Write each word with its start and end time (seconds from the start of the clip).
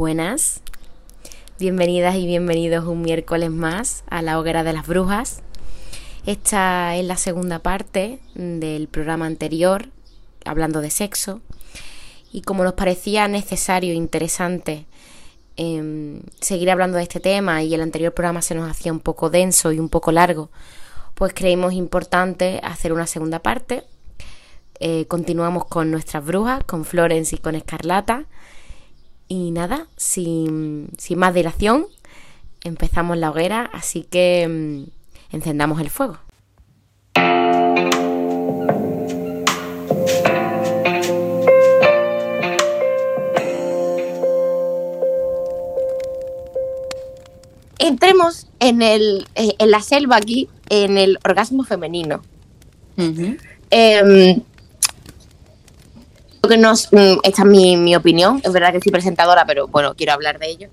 Buenas, 0.00 0.62
bienvenidas 1.58 2.16
y 2.16 2.26
bienvenidos 2.26 2.86
un 2.86 3.02
miércoles 3.02 3.50
más 3.50 4.02
a 4.08 4.22
la 4.22 4.38
hoguera 4.38 4.64
de 4.64 4.72
las 4.72 4.86
brujas. 4.86 5.42
Esta 6.26 6.96
es 6.96 7.04
la 7.04 7.16
segunda 7.16 7.58
parte 7.58 8.18
del 8.34 8.88
programa 8.88 9.26
anterior, 9.26 9.88
hablando 10.44 10.80
de 10.80 10.90
sexo, 10.90 11.42
y 12.32 12.42
como 12.42 12.64
nos 12.64 12.74
parecía 12.74 13.28
necesario 13.28 13.92
e 13.92 13.96
interesante 13.96 14.86
em, 15.60 16.22
seguir 16.40 16.70
hablando 16.70 16.96
de 16.96 17.02
este 17.02 17.20
tema 17.20 17.62
y 17.62 17.74
el 17.74 17.82
anterior 17.82 18.14
programa 18.14 18.40
se 18.40 18.54
nos 18.54 18.70
hacía 18.70 18.92
un 18.92 19.00
poco 19.00 19.28
denso 19.28 19.72
y 19.72 19.78
un 19.78 19.90
poco 19.90 20.10
largo, 20.10 20.50
pues 21.14 21.34
creímos 21.34 21.74
importante 21.74 22.60
hacer 22.62 22.94
una 22.94 23.06
segunda 23.06 23.40
parte. 23.40 23.84
Eh, 24.78 25.04
continuamos 25.06 25.66
con 25.66 25.90
nuestras 25.90 26.24
brujas, 26.24 26.64
con 26.64 26.86
Florence 26.86 27.36
y 27.36 27.38
con 27.38 27.54
Escarlata. 27.54 28.24
Y 29.28 29.50
nada, 29.50 29.86
sin, 29.96 30.88
sin 30.96 31.18
más 31.18 31.34
dilación, 31.34 31.86
empezamos 32.64 33.18
la 33.18 33.30
hoguera, 33.30 33.68
así 33.74 34.04
que 34.04 34.48
mm, 34.48 35.34
encendamos 35.36 35.78
el 35.82 35.90
fuego. 35.90 36.18
Entremos 47.90 48.46
en, 48.60 48.82
el, 48.82 49.26
eh, 49.34 49.54
en 49.58 49.70
la 49.70 49.80
selva 49.80 50.16
aquí, 50.16 50.48
en 50.68 50.96
el 50.96 51.18
orgasmo 51.24 51.64
femenino. 51.64 52.22
Em, 53.70 54.42
que 56.48 56.56
nos, 56.56 56.92
mm, 56.92 57.18
esta 57.22 57.42
es 57.42 57.48
mi, 57.48 57.94
opinión, 57.94 58.40
es 58.44 58.52
verdad 58.52 58.72
que 58.72 58.80
soy 58.80 58.90
presentadora, 58.92 59.44
pero 59.46 59.68
bueno, 59.68 59.94
quiero 59.94 60.12
hablar 60.12 60.38
de 60.38 60.50
ello. 60.50 60.68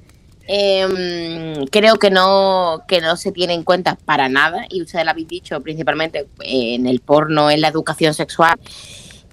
Em, 0.47 1.65
creo 1.65 1.97
que 1.97 2.09
no, 2.09 2.83
que 2.87 3.01
no 3.01 3.17
se 3.17 3.31
tiene 3.31 3.53
en 3.53 3.63
cuenta 3.63 3.97
para 4.05 4.29
nada, 4.29 4.65
y 4.69 4.81
ustedes 4.81 5.03
lo 5.05 5.11
habéis 5.11 5.27
dicho 5.27 5.59
principalmente 5.61 6.27
en 6.39 6.87
el 6.87 7.01
porno, 7.01 7.51
en 7.51 7.61
la 7.61 7.67
educación 7.67 8.13
sexual. 8.13 8.57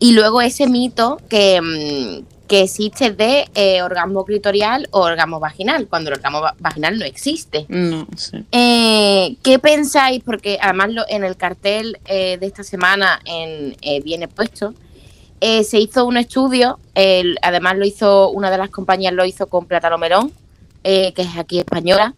Y 0.01 0.13
luego 0.13 0.43
ese 0.43 0.67
mito 0.67 1.19
que, 1.29 1.61
mm, 1.61 2.34
que 2.47 2.63
existe 2.63 3.11
de 3.11 3.49
eh, 3.55 3.83
orgasmo 3.83 4.25
clitorial 4.25 4.89
o 4.91 5.01
orgasmo 5.01 5.41
vaginal, 5.41 5.89
cuando 5.89 6.11
el 6.11 6.17
orgasmo 6.17 6.43
vaginal 6.59 6.99
no 6.99 7.05
existe. 7.05 7.65
No, 7.69 8.07
sí. 8.17 8.45
Eh, 8.53 9.37
¿Qué 9.43 9.59
pensáis? 9.59 10.23
Porque 10.23 10.59
además 10.61 10.93
lo, 10.93 11.05
en 11.09 11.25
el 11.25 11.37
cartel 11.37 11.99
eh, 12.05 12.37
de 12.39 12.47
esta 12.47 12.63
semana 12.63 13.21
en, 13.25 13.75
viene 14.03 14.29
puesto. 14.29 14.75
se 15.41 15.79
hizo 15.79 16.05
un 16.07 16.17
estudio, 16.17 16.79
además 17.43 17.77
lo 17.77 17.85
hizo 17.85 18.31
una 18.31 18.51
de 18.51 18.59
las 18.59 18.71
compañías, 18.71 19.13
lo 19.13 19.25
hizo 19.25 19.47
con 19.47 19.67
Plátano 19.67 19.99
Melón, 19.99 20.33
que 20.83 21.15
es 21.17 21.37
aquí 21.37 21.59
española, 21.59 22.15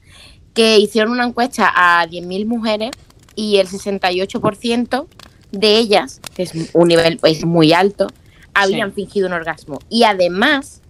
que 0.54 0.78
hicieron 0.78 1.12
una 1.12 1.26
encuesta 1.26 1.72
a 1.74 2.06
10.000 2.06 2.46
mujeres 2.46 2.90
y 3.34 3.58
el 3.58 3.68
68% 3.68 5.06
de 5.52 5.76
ellas, 5.76 6.20
que 6.34 6.44
es 6.44 6.52
un 6.72 6.88
nivel 6.88 7.18
pues, 7.18 7.44
muy 7.44 7.72
alto, 7.72 8.08
habían 8.56 8.92
fingido 8.92 9.26
un 9.28 9.34
orgasmo. 9.34 9.78
Y 9.88 10.04
además, 10.04 10.80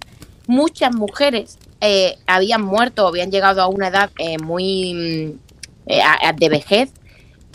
muchas 0.46 0.94
mujeres 0.94 1.58
eh, 1.80 2.16
habían 2.26 2.62
muerto 2.62 3.04
o 3.04 3.08
habían 3.08 3.30
llegado 3.30 3.60
a 3.60 3.68
una 3.68 3.88
edad 3.88 4.10
eh, 4.18 4.38
muy 4.38 4.94
mm, 4.94 5.90
eh, 5.90 6.02
de 6.36 6.48
vejez 6.48 6.90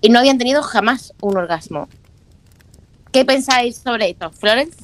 y 0.01 0.09
no 0.09 0.19
habían 0.19 0.37
tenido 0.37 0.61
jamás 0.61 1.13
un 1.21 1.37
orgasmo. 1.37 1.87
¿Qué 3.11 3.25
pensáis 3.25 3.77
sobre 3.77 4.09
esto, 4.09 4.31
Florence? 4.31 4.77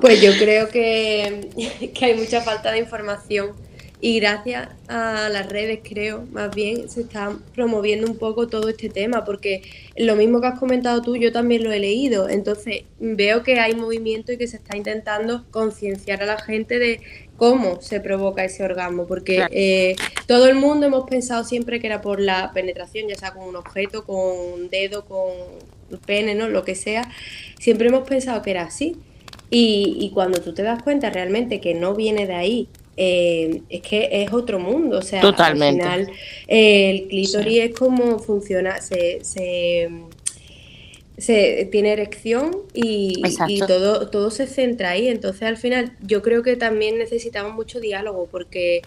Pues 0.00 0.20
yo 0.20 0.32
creo 0.38 0.68
que, 0.68 1.92
que 1.94 2.04
hay 2.04 2.14
mucha 2.14 2.40
falta 2.40 2.70
de 2.72 2.78
información 2.78 3.52
y 4.00 4.20
gracias 4.20 4.68
a 4.86 5.28
las 5.28 5.48
redes, 5.48 5.80
creo, 5.82 6.24
más 6.30 6.54
bien, 6.54 6.88
se 6.88 7.00
está 7.00 7.36
promoviendo 7.54 8.06
un 8.06 8.16
poco 8.16 8.46
todo 8.46 8.68
este 8.68 8.88
tema, 8.88 9.24
porque 9.24 9.62
lo 9.96 10.14
mismo 10.14 10.40
que 10.40 10.46
has 10.46 10.58
comentado 10.58 11.02
tú, 11.02 11.16
yo 11.16 11.32
también 11.32 11.64
lo 11.64 11.72
he 11.72 11.80
leído. 11.80 12.28
Entonces, 12.28 12.84
veo 13.00 13.42
que 13.42 13.58
hay 13.58 13.74
movimiento 13.74 14.30
y 14.30 14.38
que 14.38 14.46
se 14.46 14.56
está 14.56 14.76
intentando 14.76 15.44
concienciar 15.50 16.22
a 16.22 16.26
la 16.26 16.38
gente 16.38 16.78
de 16.78 17.00
cómo 17.36 17.80
se 17.80 17.98
provoca 18.00 18.44
ese 18.44 18.62
orgasmo, 18.62 19.08
porque 19.08 19.46
eh, 19.50 19.96
todo 20.26 20.46
el 20.46 20.54
mundo 20.54 20.86
hemos 20.86 21.08
pensado 21.10 21.42
siempre 21.42 21.80
que 21.80 21.88
era 21.88 22.00
por 22.00 22.20
la 22.20 22.52
penetración, 22.52 23.08
ya 23.08 23.16
sea 23.16 23.32
con 23.32 23.48
un 23.48 23.56
objeto, 23.56 24.04
con 24.04 24.16
un 24.16 24.68
dedo, 24.70 25.06
con 25.06 25.32
pene, 26.06 26.36
¿no? 26.36 26.48
Lo 26.48 26.64
que 26.64 26.76
sea. 26.76 27.10
Siempre 27.58 27.88
hemos 27.88 28.08
pensado 28.08 28.42
que 28.42 28.52
era 28.52 28.62
así. 28.62 28.96
Y, 29.50 29.96
y 29.98 30.10
cuando 30.10 30.40
tú 30.40 30.52
te 30.54 30.62
das 30.62 30.82
cuenta 30.82 31.10
realmente 31.10 31.60
que 31.60 31.74
no 31.74 31.94
viene 31.94 32.26
de 32.26 32.34
ahí, 32.34 32.68
eh, 33.00 33.62
es 33.68 33.80
que 33.80 34.08
es 34.10 34.32
otro 34.32 34.58
mundo. 34.58 34.98
O 34.98 35.02
sea, 35.02 35.20
Totalmente. 35.20 35.84
al 35.84 36.06
final 36.06 36.16
el 36.48 37.06
clítoris 37.06 37.60
es 37.60 37.74
como 37.74 38.18
funciona, 38.18 38.80
se, 38.80 39.20
se, 39.22 39.88
tiene 41.70 41.92
erección 41.92 42.50
y, 42.74 43.22
todo, 43.66 44.08
todo 44.08 44.30
se 44.32 44.48
centra 44.48 44.90
ahí. 44.90 45.06
Entonces 45.06 45.42
al 45.42 45.56
final 45.56 45.92
yo 46.02 46.22
creo 46.22 46.42
que 46.42 46.56
también 46.56 46.98
necesitamos 46.98 47.54
mucho 47.54 47.80
diálogo 47.80 48.28
porque... 48.30 48.82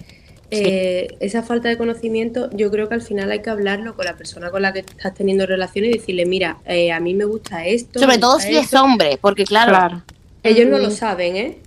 Eh, 0.53 1.15
esa 1.21 1.43
falta 1.43 1.69
de 1.69 1.77
conocimiento, 1.77 2.49
yo 2.51 2.69
creo 2.71 2.89
que 2.89 2.95
al 2.95 3.01
final 3.01 3.31
hay 3.31 3.41
que 3.41 3.49
hablarlo 3.49 3.95
con 3.95 4.03
la 4.03 4.17
persona 4.17 4.51
con 4.51 4.61
la 4.61 4.73
que 4.73 4.79
estás 4.79 5.13
teniendo 5.13 5.45
relaciones 5.45 5.91
y 5.91 5.93
decirle, 5.99 6.25
mira, 6.25 6.57
eh, 6.65 6.91
a 6.91 6.99
mí 6.99 7.13
me 7.13 7.23
gusta 7.23 7.65
esto. 7.65 8.01
Sobre 8.01 8.17
todo 8.17 8.37
si 8.37 8.57
es 8.57 8.73
hombre, 8.73 9.17
porque 9.21 9.45
claro, 9.45 10.03
ellos 10.43 10.67
no 10.67 10.77
lo 10.77 10.91
saben, 10.91 11.37
¿eh? 11.37 11.57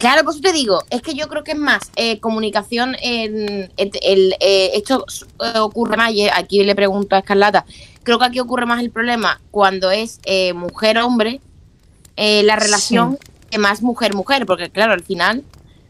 Claro, 0.00 0.24
por 0.24 0.32
eso 0.32 0.40
te 0.40 0.54
digo, 0.54 0.82
es 0.88 1.02
que 1.02 1.12
yo 1.12 1.28
creo 1.28 1.44
que 1.44 1.52
es 1.52 1.58
más 1.58 1.92
eh, 1.94 2.20
comunicación. 2.20 2.96
En, 3.02 3.70
el, 3.76 4.34
eh, 4.40 4.70
esto 4.72 5.04
eh, 5.44 5.58
ocurre 5.58 5.98
más, 5.98 6.10
y 6.12 6.26
aquí 6.26 6.64
le 6.64 6.74
pregunto 6.74 7.16
a 7.16 7.18
Escarlata, 7.18 7.66
creo 8.02 8.18
que 8.18 8.24
aquí 8.24 8.40
ocurre 8.40 8.64
más 8.64 8.80
el 8.80 8.88
problema 8.90 9.42
cuando 9.50 9.90
es 9.90 10.18
mujer-hombre, 10.54 11.42
la 12.16 12.56
relación 12.56 13.18
que 13.50 13.58
más 13.58 13.82
mujer-mujer, 13.82 14.46
porque 14.46 14.70
claro, 14.70 14.94
al 14.94 15.02
final 15.02 15.44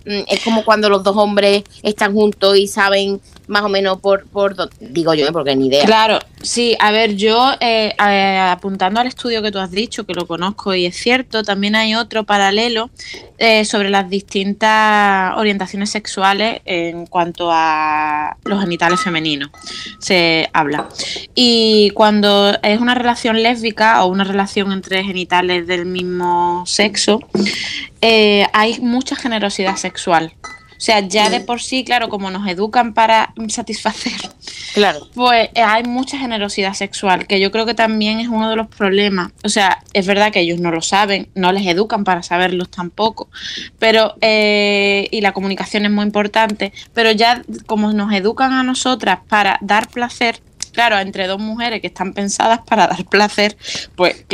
mm, 0.05 0.23
es 0.27 0.43
como 0.43 0.65
cuando 0.65 0.89
los 0.89 1.05
dos 1.05 1.17
hombres 1.17 1.63
están 1.85 2.13
juntos 2.13 2.57
y 2.57 2.67
saben 2.67 3.21
más 3.51 3.63
o 3.63 3.69
menos 3.69 4.01
por, 4.01 4.27
por 4.27 4.55
digo 4.79 5.13
yo, 5.13 5.33
porque 5.33 5.57
ni 5.57 5.67
idea. 5.67 5.85
Claro, 5.85 6.21
sí, 6.41 6.77
a 6.79 6.93
ver, 6.93 7.17
yo 7.17 7.53
eh, 7.61 7.95
apuntando 7.99 9.01
al 9.01 9.09
estudio 9.09 9.43
que 9.43 9.51
tú 9.51 9.59
has 9.59 9.73
dicho, 9.73 10.07
que 10.07 10.15
lo 10.15 10.27
conozco 10.27 10.73
y 10.75 10.87
es 10.87 10.97
cierto, 10.97 11.43
también 11.43 11.75
hay 11.75 11.97
otro 11.97 12.25
paralelo 12.25 12.91
eh, 13.39 13.65
sobre 13.65 13.91
las 13.91 14.09
distintas 14.09 15.37
orientaciones 15.37 15.91
sexuales 15.91 16.61
en 16.65 17.07
cuanto 17.07 17.51
a 17.51 18.37
los 18.45 18.61
genitales 18.61 19.01
femeninos, 19.01 19.51
se 19.99 20.49
habla. 20.53 20.89
Y 21.35 21.91
cuando 21.91 22.53
es 22.63 22.81
una 22.81 22.95
relación 22.95 23.43
lésbica 23.43 24.05
o 24.05 24.07
una 24.07 24.25
relación 24.25 24.71
entre 24.71 25.03
genitales 25.03 25.67
del 25.67 25.87
mismo 25.87 26.65
sexo, 26.67 27.19
eh, 28.01 28.47
hay 28.53 28.79
mucha 28.81 29.17
generosidad 29.17 29.77
sexual. 29.77 30.33
O 30.81 30.83
sea, 30.83 31.01
ya 31.01 31.29
de 31.29 31.41
por 31.41 31.61
sí, 31.61 31.85
claro, 31.85 32.09
como 32.09 32.31
nos 32.31 32.49
educan 32.49 32.95
para 32.95 33.35
satisfacer, 33.49 34.19
claro. 34.73 35.07
pues 35.13 35.51
eh, 35.55 35.61
hay 35.61 35.85
mucha 35.85 36.17
generosidad 36.17 36.73
sexual, 36.73 37.27
que 37.27 37.39
yo 37.39 37.51
creo 37.51 37.67
que 37.67 37.75
también 37.75 38.19
es 38.19 38.29
uno 38.29 38.49
de 38.49 38.57
los 38.57 38.67
problemas. 38.67 39.31
O 39.45 39.51
sea, 39.51 39.85
es 39.93 40.07
verdad 40.07 40.33
que 40.33 40.41
ellos 40.41 40.59
no 40.59 40.71
lo 40.71 40.81
saben, 40.81 41.29
no 41.35 41.53
les 41.53 41.67
educan 41.67 42.03
para 42.03 42.23
saberlos 42.23 42.71
tampoco, 42.71 43.29
pero, 43.79 44.15
eh, 44.23 45.07
y 45.11 45.21
la 45.21 45.33
comunicación 45.33 45.85
es 45.85 45.91
muy 45.91 46.07
importante, 46.07 46.73
pero 46.95 47.11
ya 47.11 47.43
como 47.67 47.93
nos 47.93 48.11
educan 48.15 48.55
a 48.55 48.63
nosotras 48.63 49.19
para 49.29 49.59
dar 49.61 49.87
placer, 49.87 50.41
claro, 50.73 50.99
entre 50.99 51.27
dos 51.27 51.41
mujeres 51.41 51.83
que 51.83 51.89
están 51.89 52.15
pensadas 52.15 52.61
para 52.67 52.87
dar 52.87 53.05
placer, 53.05 53.55
pues 53.97 54.25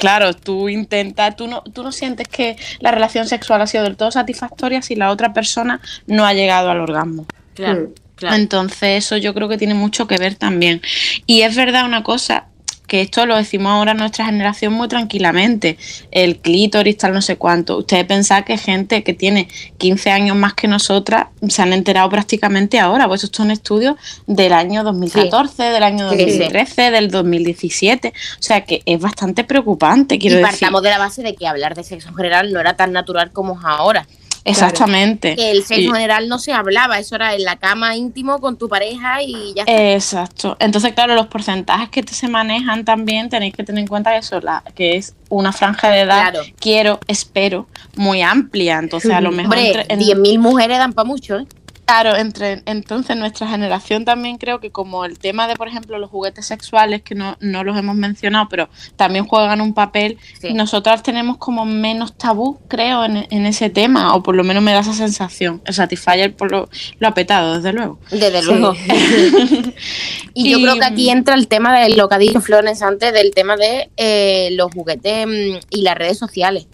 claro, 0.00 0.34
tú 0.34 0.68
intentas, 0.68 1.36
tú 1.36 1.46
no, 1.46 1.62
tú 1.62 1.84
no 1.84 1.92
sientes 1.92 2.26
que 2.26 2.56
la 2.80 2.90
relación 2.90 3.28
sexual 3.28 3.62
ha 3.62 3.66
sido 3.66 3.84
del 3.84 3.96
todo 3.96 4.10
satisfactoria 4.10 4.82
si 4.82 4.96
la 4.96 5.10
otra 5.10 5.32
persona 5.32 5.80
no 6.06 6.26
ha 6.26 6.34
llegado 6.34 6.70
al 6.70 6.80
orgasmo. 6.80 7.26
Claro. 7.54 7.82
Mm. 7.82 7.94
Claro. 8.16 8.36
Entonces 8.36 9.02
eso 9.02 9.16
yo 9.16 9.32
creo 9.32 9.48
que 9.48 9.56
tiene 9.56 9.72
mucho 9.72 10.06
que 10.06 10.18
ver 10.18 10.34
también. 10.34 10.82
Y 11.24 11.40
es 11.40 11.56
verdad 11.56 11.86
una 11.86 12.02
cosa, 12.02 12.48
que 12.90 13.02
esto 13.02 13.24
lo 13.24 13.36
decimos 13.36 13.70
ahora 13.70 13.94
nuestra 13.94 14.24
generación 14.24 14.72
muy 14.72 14.88
tranquilamente, 14.88 15.78
el 16.10 16.38
clítoris, 16.38 16.96
tal 16.96 17.12
no 17.12 17.22
sé 17.22 17.36
cuánto. 17.36 17.78
Ustedes 17.78 18.04
pensan 18.04 18.42
que 18.42 18.58
gente 18.58 19.04
que 19.04 19.14
tiene 19.14 19.46
15 19.78 20.10
años 20.10 20.36
más 20.36 20.54
que 20.54 20.66
nosotras 20.66 21.26
se 21.48 21.62
han 21.62 21.72
enterado 21.72 22.10
prácticamente 22.10 22.80
ahora, 22.80 23.06
pues 23.06 23.22
estos 23.22 23.36
son 23.36 23.52
estudios 23.52 23.94
del 24.26 24.52
año 24.52 24.82
2014, 24.82 25.62
del 25.62 25.84
año 25.84 26.06
2013, 26.06 26.90
del 26.90 27.12
2017, 27.12 28.08
o 28.08 28.42
sea 28.42 28.64
que 28.64 28.82
es 28.84 29.00
bastante 29.00 29.44
preocupante, 29.44 30.18
quiero 30.18 30.40
y 30.40 30.42
partamos 30.42 30.82
de 30.82 30.90
la 30.90 30.98
base 30.98 31.22
de 31.22 31.36
que 31.36 31.46
hablar 31.46 31.76
de 31.76 31.84
sexo 31.84 32.08
en 32.08 32.16
general 32.16 32.52
no 32.52 32.58
era 32.58 32.74
tan 32.74 32.90
natural 32.90 33.30
como 33.30 33.52
es 33.52 33.64
ahora. 33.64 34.04
Exactamente. 34.44 35.36
Que 35.36 35.50
el 35.50 35.64
sexo 35.64 35.92
general 35.92 36.28
no 36.28 36.38
se 36.38 36.52
hablaba, 36.52 36.98
eso 36.98 37.14
era 37.16 37.34
en 37.34 37.44
la 37.44 37.56
cama 37.56 37.96
íntimo 37.96 38.40
con 38.40 38.56
tu 38.56 38.68
pareja 38.68 39.22
y 39.22 39.54
ya 39.54 39.62
está. 39.62 39.92
Exacto. 39.92 40.56
Entonces, 40.60 40.92
claro, 40.92 41.14
los 41.14 41.26
porcentajes 41.26 41.88
que 41.90 42.02
se 42.14 42.28
manejan 42.28 42.84
también 42.84 43.28
tenéis 43.28 43.54
que 43.54 43.64
tener 43.64 43.80
en 43.80 43.86
cuenta 43.88 44.10
que 44.12 44.18
eso, 44.18 44.40
la, 44.40 44.62
que 44.74 44.96
es 44.96 45.14
una 45.28 45.52
franja 45.52 45.90
de 45.90 46.00
edad, 46.00 46.30
Claro. 46.32 46.40
quiero, 46.58 47.00
espero, 47.06 47.66
muy 47.96 48.22
amplia. 48.22 48.78
Entonces, 48.78 49.10
a 49.12 49.20
lo 49.20 49.30
mejor 49.30 49.56
Hombre, 49.56 49.80
entre, 49.82 49.94
en- 49.94 50.00
10.000 50.00 50.38
mujeres 50.38 50.78
dan 50.78 50.92
para 50.92 51.06
mucho, 51.06 51.38
¿eh? 51.38 51.46
Claro, 51.90 52.14
entre, 52.16 52.62
entonces 52.66 53.16
nuestra 53.16 53.48
generación 53.48 54.04
también 54.04 54.38
creo 54.38 54.60
que 54.60 54.70
como 54.70 55.04
el 55.04 55.18
tema 55.18 55.48
de, 55.48 55.56
por 55.56 55.66
ejemplo, 55.66 55.98
los 55.98 56.08
juguetes 56.08 56.46
sexuales, 56.46 57.02
que 57.02 57.16
no, 57.16 57.36
no 57.40 57.64
los 57.64 57.76
hemos 57.76 57.96
mencionado, 57.96 58.46
pero 58.48 58.68
también 58.94 59.26
juegan 59.26 59.60
un 59.60 59.74
papel, 59.74 60.16
Sí. 60.40 60.52
nosotras 60.52 61.02
tenemos 61.02 61.36
como 61.38 61.64
menos 61.64 62.16
tabú, 62.16 62.60
creo, 62.68 63.04
en, 63.04 63.26
en 63.28 63.44
ese 63.44 63.70
tema, 63.70 64.14
o 64.14 64.22
por 64.22 64.36
lo 64.36 64.44
menos 64.44 64.62
me 64.62 64.72
da 64.72 64.80
esa 64.80 64.92
sensación. 64.92 65.62
El 65.64 65.74
Satisfyer 65.74 66.32
por 66.36 66.52
lo, 66.52 66.68
lo 67.00 67.08
ha 67.08 67.12
petado, 67.14 67.56
desde 67.56 67.72
luego. 67.72 67.98
Desde 68.12 68.40
Sí. 68.40 68.46
luego. 68.46 68.72
y 70.34 70.50
yo 70.52 70.58
creo 70.60 70.74
que 70.78 70.84
aquí 70.84 71.10
entra 71.10 71.34
el 71.34 71.48
tema 71.48 71.76
de 71.76 71.90
lo 71.96 72.08
que 72.08 72.14
ha 72.14 72.18
dicho 72.18 72.40
Florence 72.40 72.84
antes, 72.84 73.12
del 73.12 73.32
tema 73.32 73.56
de 73.56 73.90
eh, 73.96 74.50
los 74.52 74.72
juguetes 74.72 75.26
mm, 75.26 75.58
y 75.70 75.82
las 75.82 75.96
redes 75.96 76.18
sociales. 76.18 76.68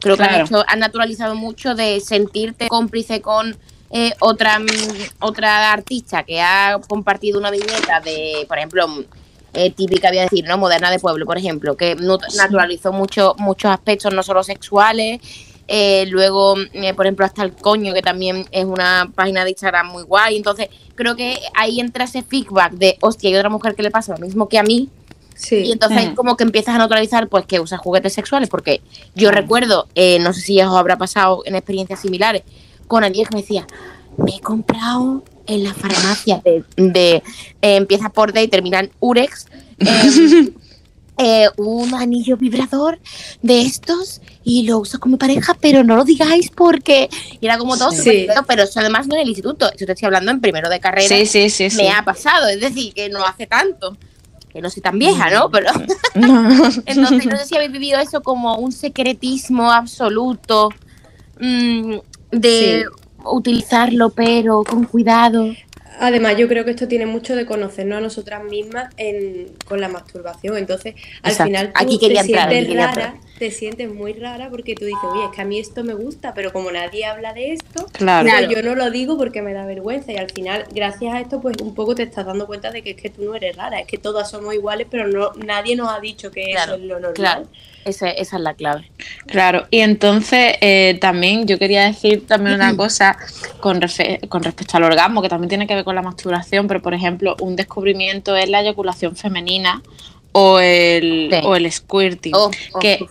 Creo 0.00 0.16
que 0.16 0.22
han, 0.22 0.40
hecho- 0.42 0.64
han 0.66 0.78
naturalizado 0.78 1.34
mucho 1.34 1.74
de 1.74 2.00
sentirte 2.00 2.68
cómplice 2.68 3.20
con 3.20 3.56
eh, 3.90 4.12
otra, 4.20 4.58
mm, 4.58 4.66
otra 5.20 5.72
artista 5.72 6.22
que 6.24 6.40
ha 6.40 6.78
compartido 6.88 7.38
una 7.38 7.50
viñeta 7.50 8.00
de, 8.00 8.44
por 8.48 8.58
ejemplo, 8.58 8.88
mm, 8.88 9.04
eh, 9.54 9.70
típica, 9.70 10.08
voy 10.08 10.18
a 10.18 10.22
decir, 10.22 10.44
¿no? 10.46 10.58
Moderna 10.58 10.90
de 10.90 10.98
Pueblo, 10.98 11.26
por 11.26 11.38
ejemplo, 11.38 11.76
que 11.76 11.94
naturalizó 12.36 12.92
mucho, 12.92 13.34
muchos 13.38 13.70
aspectos, 13.70 14.12
no 14.12 14.22
solo 14.22 14.42
sexuales. 14.42 15.20
Eh, 15.68 16.06
luego, 16.08 16.56
eh, 16.72 16.92
por 16.92 17.06
ejemplo, 17.06 17.24
hasta 17.24 17.42
el 17.42 17.52
coño, 17.54 17.94
que 17.94 18.02
también 18.02 18.46
es 18.50 18.64
una 18.64 19.10
página 19.14 19.44
de 19.44 19.50
Instagram 19.50 19.88
muy 19.92 20.02
guay. 20.02 20.36
Entonces, 20.36 20.68
creo 20.94 21.14
que 21.16 21.38
ahí 21.54 21.80
entra 21.80 22.04
ese 22.04 22.22
feedback 22.22 22.72
de, 22.72 22.98
hostia, 23.00 23.30
hay 23.30 23.36
otra 23.36 23.48
mujer 23.48 23.74
que 23.74 23.82
le 23.82 23.90
pasa 23.90 24.12
lo 24.12 24.18
mismo 24.18 24.48
que 24.48 24.58
a 24.58 24.62
mí. 24.62 24.88
Sí. 25.36 25.56
Y 25.56 25.72
entonces 25.72 26.10
Mm. 26.10 26.14
como 26.14 26.36
que 26.36 26.44
empiezas 26.44 26.74
a 26.74 26.78
naturalizar 26.78 27.28
pues 27.28 27.44
que 27.46 27.60
usas 27.60 27.80
juguetes 27.80 28.12
sexuales. 28.12 28.48
Porque 28.48 28.82
yo 29.14 29.30
recuerdo, 29.30 29.88
eh, 29.94 30.18
no 30.18 30.32
sé 30.32 30.40
si 30.42 30.54
ya 30.56 30.70
os 30.70 30.76
habrá 30.76 30.96
pasado 30.96 31.42
en 31.46 31.54
experiencias 31.54 32.00
similares, 32.00 32.42
con 32.86 33.04
alguien 33.04 33.26
que 33.26 33.34
me 33.34 33.42
decía, 33.42 33.66
me 34.16 34.36
he 34.36 34.40
comprado 34.40 35.24
en 35.46 35.64
la 35.64 35.74
farmacia 35.74 36.40
de, 36.44 36.64
de, 36.76 37.16
eh, 37.16 37.76
empieza 37.76 38.08
por 38.08 38.32
D 38.32 38.42
y 38.42 38.48
termina 38.48 38.80
en 38.80 38.90
Urex. 39.00 39.46
em, 39.78 40.54
eh, 41.16 41.48
un 41.58 41.94
anillo 41.94 42.36
vibrador 42.36 42.98
de 43.40 43.62
estos 43.62 44.20
y 44.42 44.66
lo 44.66 44.78
uso 44.78 44.98
con 44.98 45.12
mi 45.12 45.16
pareja, 45.16 45.54
pero 45.60 45.84
no 45.84 45.94
lo 45.94 46.04
digáis 46.04 46.50
porque 46.50 47.08
y 47.40 47.46
era 47.46 47.56
como 47.56 47.76
todo 47.76 47.92
Sí. 47.92 48.26
pero 48.48 48.64
eso 48.64 48.80
además 48.80 49.06
no 49.06 49.14
en 49.14 49.20
el 49.22 49.28
instituto, 49.28 49.70
yo 49.78 49.86
te 49.86 49.92
estoy 49.92 50.06
hablando 50.06 50.32
en 50.32 50.40
primero 50.40 50.68
de 50.68 50.80
carrera, 50.80 51.06
Sí, 51.08 51.24
sí, 51.26 51.50
sí, 51.50 51.70
sí. 51.70 51.76
me 51.76 51.90
ha 51.90 52.04
pasado, 52.04 52.48
es 52.48 52.60
decir, 52.60 52.92
que 52.94 53.08
no 53.10 53.24
hace 53.24 53.46
tanto, 53.46 53.96
que 54.52 54.60
no 54.60 54.68
soy 54.70 54.82
tan 54.82 54.98
vieja, 54.98 55.30
¿no? 55.30 55.50
Pero 55.50 55.70
entonces 56.86 57.26
no 57.26 57.36
sé 57.36 57.44
si 57.46 57.54
habéis 57.54 57.70
vivido 57.72 58.00
eso 58.00 58.20
como 58.20 58.56
un 58.56 58.72
secretismo 58.72 59.70
absoluto 59.70 60.70
mm, 61.40 61.94
de 62.40 62.84
utilizarlo, 63.24 64.10
pero 64.10 64.62
con 64.64 64.84
cuidado. 64.84 65.46
Además, 66.00 66.36
yo 66.36 66.48
creo 66.48 66.64
que 66.64 66.72
esto 66.72 66.88
tiene 66.88 67.06
mucho 67.06 67.36
de 67.36 67.46
conocernos 67.46 67.98
a 67.98 68.00
nosotras 68.00 68.42
mismas 68.42 68.92
en, 68.96 69.52
con 69.64 69.80
la 69.80 69.88
masturbación. 69.88 70.56
Entonces, 70.56 70.94
al 71.22 71.30
Exacto. 71.30 71.44
final 71.44 71.66
tú 71.72 71.72
Aquí 71.76 71.98
quería 72.00 72.20
te 72.22 72.26
entrar, 72.26 72.48
aquí 72.48 72.54
sientes 72.56 72.68
quería 72.68 72.86
rara, 72.88 73.04
entrar. 73.14 73.38
te 73.38 73.50
sientes 73.52 73.94
muy 73.94 74.12
rara 74.14 74.50
porque 74.50 74.74
tú 74.74 74.84
dices, 74.86 74.98
oye, 75.04 75.26
es 75.26 75.30
que 75.30 75.42
a 75.42 75.44
mí 75.44 75.60
esto 75.60 75.84
me 75.84 75.94
gusta, 75.94 76.34
pero 76.34 76.52
como 76.52 76.72
nadie 76.72 77.04
habla 77.06 77.32
de 77.32 77.52
esto, 77.52 77.86
Claro. 77.92 78.28
pues 78.28 78.34
Claro. 78.38 78.52
yo 78.52 78.62
no 78.68 78.74
lo 78.74 78.90
digo 78.90 79.16
porque 79.16 79.40
me 79.40 79.52
da 79.52 79.66
vergüenza. 79.66 80.10
Y 80.12 80.16
al 80.16 80.30
final, 80.32 80.64
gracias 80.74 81.14
a 81.14 81.20
esto, 81.20 81.40
pues 81.40 81.56
un 81.62 81.76
poco 81.76 81.94
te 81.94 82.02
estás 82.02 82.26
dando 82.26 82.48
cuenta 82.48 82.72
de 82.72 82.82
que 82.82 82.90
es 82.90 82.96
que 82.96 83.10
tú 83.10 83.22
no 83.24 83.36
eres 83.36 83.54
rara, 83.56 83.78
es 83.78 83.86
que 83.86 83.96
todas 83.98 84.28
somos 84.28 84.52
iguales, 84.52 84.88
pero 84.90 85.06
no 85.06 85.30
nadie 85.46 85.76
nos 85.76 85.92
ha 85.92 86.00
dicho 86.00 86.32
que 86.32 86.50
Claro, 86.50 86.72
eso 86.74 86.82
es 86.82 86.88
lo 86.88 86.98
normal. 86.98 87.46
Esa, 87.84 88.10
esa 88.10 88.36
es 88.36 88.42
la 88.42 88.54
clave. 88.54 88.90
Claro, 89.26 89.66
y 89.70 89.80
entonces 89.80 90.54
eh, 90.60 90.98
también 91.00 91.46
yo 91.46 91.58
quería 91.58 91.84
decir 91.84 92.26
también 92.26 92.56
una 92.56 92.76
cosa 92.76 93.16
con, 93.60 93.80
con 94.28 94.42
respecto 94.42 94.76
al 94.76 94.84
orgasmo, 94.84 95.22
que 95.22 95.28
también 95.28 95.48
tiene 95.48 95.66
que 95.66 95.74
ver 95.74 95.84
con 95.84 95.94
la 95.94 96.02
masturbación, 96.02 96.66
pero 96.66 96.80
por 96.82 96.94
ejemplo, 96.94 97.36
un 97.40 97.56
descubrimiento 97.56 98.36
es 98.36 98.48
la 98.48 98.60
eyaculación 98.60 99.16
femenina 99.16 99.82
o 100.32 100.58
el, 100.60 101.28
Sí. 101.30 101.40
o 101.44 101.56
el 101.56 101.70
squirting, 101.70 102.34
Oh, 102.34 102.50
oh. 102.72 102.78
que, 102.80 103.06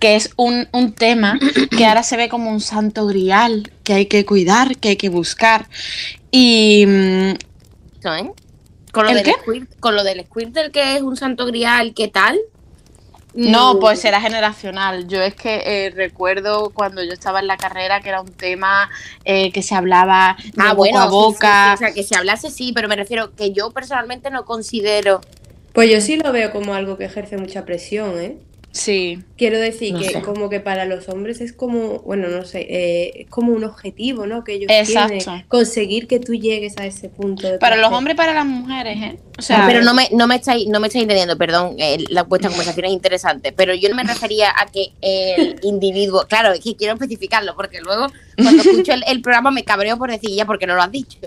que 0.00 0.16
es 0.16 0.30
un, 0.36 0.68
un 0.72 0.92
tema 0.92 1.38
que 1.76 1.86
ahora 1.86 2.02
se 2.02 2.16
ve 2.16 2.28
como 2.28 2.50
un 2.50 2.60
santo 2.60 3.06
grial, 3.06 3.70
que 3.84 3.92
hay 3.94 4.06
que 4.06 4.24
cuidar, 4.24 4.76
que 4.78 4.90
hay 4.90 4.96
que 4.96 5.08
buscar. 5.08 5.68
Y 6.30 6.84
mm, 6.86 7.30
¿eh? 7.30 8.30
Con 8.92 9.04
lo, 9.04 9.10
¿El 9.10 9.16
del 9.16 9.24
qué? 9.24 9.32
squirt, 9.40 9.80
con 9.80 9.94
lo 9.96 10.04
del 10.04 10.24
squirtle 10.24 10.70
que 10.70 10.96
es 10.96 11.02
un 11.02 11.16
santo 11.16 11.46
grial, 11.46 11.94
¿qué 11.94 12.08
tal? 12.08 12.38
No, 13.34 13.74
Mm, 13.74 13.80
pues 13.80 14.00
será 14.00 14.20
generacional. 14.20 15.08
Yo 15.08 15.20
es 15.20 15.34
que 15.34 15.62
eh, 15.86 15.90
recuerdo 15.90 16.70
cuando 16.70 17.02
yo 17.02 17.12
estaba 17.12 17.40
en 17.40 17.48
la 17.48 17.58
carrera 17.58 18.00
que 18.00 18.08
era 18.10 18.20
un 18.20 18.32
tema 18.32 18.88
eh, 19.24 19.50
que 19.52 19.62
se 19.62 19.74
hablaba 19.74 20.36
de 20.52 20.52
Ah, 20.56 20.72
boca 20.72 20.74
bueno, 20.74 21.00
a 21.04 21.10
sí, 21.12 21.32
sí, 21.32 21.38
boca. 21.38 21.50
sí, 21.50 21.74
o 21.74 21.76
sea, 21.76 21.92
que 21.94 22.02
si 22.04 22.14
hablase 22.14 22.50
sí, 22.50 22.72
pero 22.72 22.88
me 22.88 22.96
refiero 22.96 23.34
que 23.34 23.52
yo 23.52 23.72
personalmente 23.72 24.30
no 24.30 24.44
considero. 24.44 25.20
Pues 25.72 25.90
yo 25.90 26.00
sí 26.00 26.16
lo 26.16 26.32
veo 26.32 26.52
como 26.52 26.74
algo 26.74 26.96
que 26.96 27.04
ejerce 27.04 27.36
mucha 27.36 27.64
presión, 27.64 28.18
¿eh? 28.20 28.38
Sí, 28.74 29.20
Quiero 29.36 29.60
decir 29.60 29.92
No 29.92 30.00
que 30.00 30.08
sé. 30.10 30.20
como 30.22 30.50
que 30.50 30.58
para 30.58 30.84
los 30.84 31.08
hombres 31.08 31.40
es 31.40 31.52
como, 31.52 32.00
bueno, 32.00 32.26
no 32.26 32.44
sé, 32.44 32.66
eh, 32.68 33.22
es 33.22 33.30
como 33.30 33.52
un 33.52 33.62
objetivo, 33.62 34.26
¿no? 34.26 34.42
Que 34.42 34.54
ellos 34.54 34.68
Exacto. 34.68 35.16
tienen, 35.16 35.44
conseguir 35.46 36.08
que 36.08 36.18
tú 36.18 36.34
llegues 36.34 36.76
a 36.78 36.84
ese 36.84 37.08
punto. 37.08 37.48
De 37.48 37.58
para 37.58 37.76
los 37.76 37.92
hombres 37.92 38.14
y 38.14 38.16
para 38.16 38.34
las 38.34 38.44
mujeres, 38.44 38.96
¿eh? 39.00 39.18
O 39.38 39.42
sea. 39.42 39.64
Pero 39.68 39.82
no 39.82 39.94
me, 39.94 40.08
no 40.10 40.26
me 40.26 40.34
estáis, 40.34 40.66
no 40.66 40.80
me 40.80 40.88
estáis 40.88 41.02
entendiendo, 41.02 41.38
perdón, 41.38 41.76
eh, 41.78 41.98
la 42.08 42.24
vuestra 42.24 42.50
conversación 42.50 42.86
es 42.86 42.92
interesante, 42.92 43.52
pero 43.52 43.74
yo 43.74 43.88
no 43.88 43.94
me 43.94 44.02
refería 44.02 44.50
a 44.50 44.66
que 44.66 44.92
el 45.00 45.60
individuo, 45.62 46.26
claro, 46.28 46.52
es 46.52 46.58
que 46.58 46.74
quiero 46.74 46.94
especificarlo, 46.94 47.54
porque 47.54 47.80
luego 47.80 48.08
cuando 48.36 48.60
escucho 48.60 48.92
el, 48.92 49.04
el 49.06 49.22
programa 49.22 49.52
me 49.52 49.62
cabreo 49.62 49.96
por 49.98 50.10
decir 50.10 50.30
ya 50.30 50.46
porque 50.46 50.66
no 50.66 50.74
lo 50.74 50.82
has 50.82 50.90
dicho. 50.90 51.18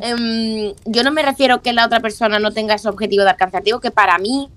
Em, 0.00 0.74
yo 0.84 1.02
no 1.02 1.10
me 1.12 1.22
refiero 1.22 1.62
que 1.62 1.72
la 1.72 1.86
otra 1.86 2.00
persona 2.00 2.38
no 2.38 2.52
tenga 2.52 2.74
ese 2.74 2.88
objetivo 2.90 3.24
de 3.24 3.30
alcanzar, 3.30 3.62
digo 3.62 3.80
que 3.80 3.90
para 3.90 4.18
mí 4.18 4.48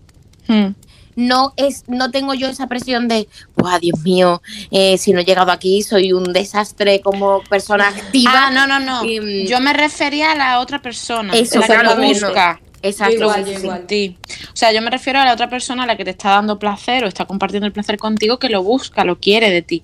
hmm, 0.48 0.68
no 1.16 1.54
es 1.58 1.84
no 1.88 2.12
tengo 2.12 2.34
yo 2.34 2.48
esa 2.48 2.68
presión 2.68 3.08
de 3.08 3.28
¡Buah, 3.56 3.80
Dios 3.80 4.00
mío! 4.02 4.42
eh, 4.72 4.98
si 4.98 5.14
no 5.14 5.20
he 5.20 5.26
llegado 5.26 5.52
aquí 5.52 5.82
soy 5.84 6.14
un 6.14 6.34
desastre 6.34 7.02
como 7.02 7.44
persona 7.44 7.88
activa. 7.90 8.48
Ah, 8.48 8.52
no, 8.52 8.68
no, 8.68 8.80
no. 8.80 9.04
Y, 9.06 9.20
mm, 9.20 9.48
Yo 9.48 9.60
me 9.60 9.74
refería 9.74 10.32
a 10.32 10.36
la 10.36 10.60
otra 10.60 10.82
persona, 10.82 11.34
Eso, 11.34 11.60
la 11.60 11.68
que 11.68 11.84
lo 11.84 11.96
busca. 11.98 12.60
Exacto. 12.84 13.16
Igual, 13.16 13.46
yo 13.46 13.60
igual. 13.60 13.86
O 13.86 14.56
sea, 14.56 14.72
yo 14.74 14.82
me 14.82 14.92
refiero 14.92 15.20
a 15.20 15.26
la 15.26 15.34
otra 15.34 15.50
persona 15.50 15.84
a 15.84 15.86
la 15.88 15.96
que 15.96 16.04
te 16.04 16.12
está 16.12 16.32
dando 16.32 16.60
placer 16.60 17.06
o 17.06 17.08
está 17.08 17.26
compartiendo 17.26 17.66
el 17.66 17.72
placer 17.72 17.98
contigo 17.98 18.40
que 18.40 18.50
lo 18.50 18.62
busca, 18.62 19.06
lo 19.06 19.20
quiere 19.20 19.50
de 19.50 19.62
ti. 19.62 19.84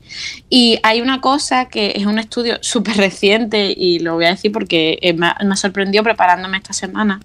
Y 0.50 0.79
hay 0.84 1.00
una 1.01 1.22
cosa 1.22 1.70
que 1.70 1.94
es 1.96 2.06
un 2.06 2.20
estudio 2.20 2.58
súper 2.62 2.98
reciente 2.98 3.74
y 3.75 4.00
lo 4.00 4.15
voy 4.15 4.25
a 4.25 4.29
decir 4.29 4.51
porque 4.51 5.00
eh, 5.01 5.13
me, 5.13 5.34
sorprendió 5.56 6.03
preparándome 6.03 6.58
esta 6.58 6.74
semana. 6.74 7.22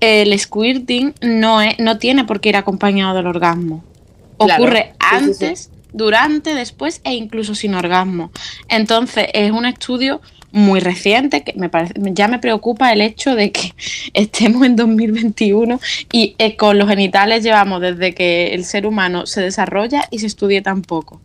El 0.00 0.36
squirting 0.38 1.14
no, 1.22 1.62
es, 1.62 1.78
no 1.78 1.98
tiene 1.98 2.24
por 2.24 2.40
qué 2.40 2.50
ir 2.50 2.56
acompañado 2.56 3.14
del 3.14 3.26
orgasmo. 3.26 3.84
Claro. 4.38 4.64
Ocurre 4.64 4.92
Sí, 5.10 5.18
sí, 5.18 5.34
sí. 5.34 5.44
antes, 5.44 5.70
durante, 5.92 6.54
después 6.54 7.00
e 7.04 7.14
incluso 7.14 7.54
sin 7.54 7.74
orgasmo. 7.74 8.30
Entonces 8.68 9.28
es 9.32 9.52
un 9.52 9.66
estudio 9.66 10.20
muy 10.56 10.80
reciente 10.80 11.42
que 11.44 11.52
me 11.54 11.68
parece 11.68 11.94
ya 11.96 12.28
me 12.28 12.38
preocupa 12.38 12.92
el 12.92 13.00
hecho 13.02 13.34
de 13.34 13.52
que 13.52 13.74
estemos 14.14 14.64
en 14.64 14.74
2021 14.76 15.78
y 16.12 16.34
eh, 16.38 16.56
con 16.56 16.78
los 16.78 16.88
genitales 16.88 17.42
llevamos 17.44 17.80
desde 17.82 18.14
que 18.14 18.54
el 18.54 18.64
ser 18.64 18.86
humano 18.86 19.26
se 19.26 19.42
desarrolla 19.42 20.04
y 20.10 20.18
se 20.18 20.26
estudie 20.26 20.62
tan 20.62 20.82
poco. 20.82 21.20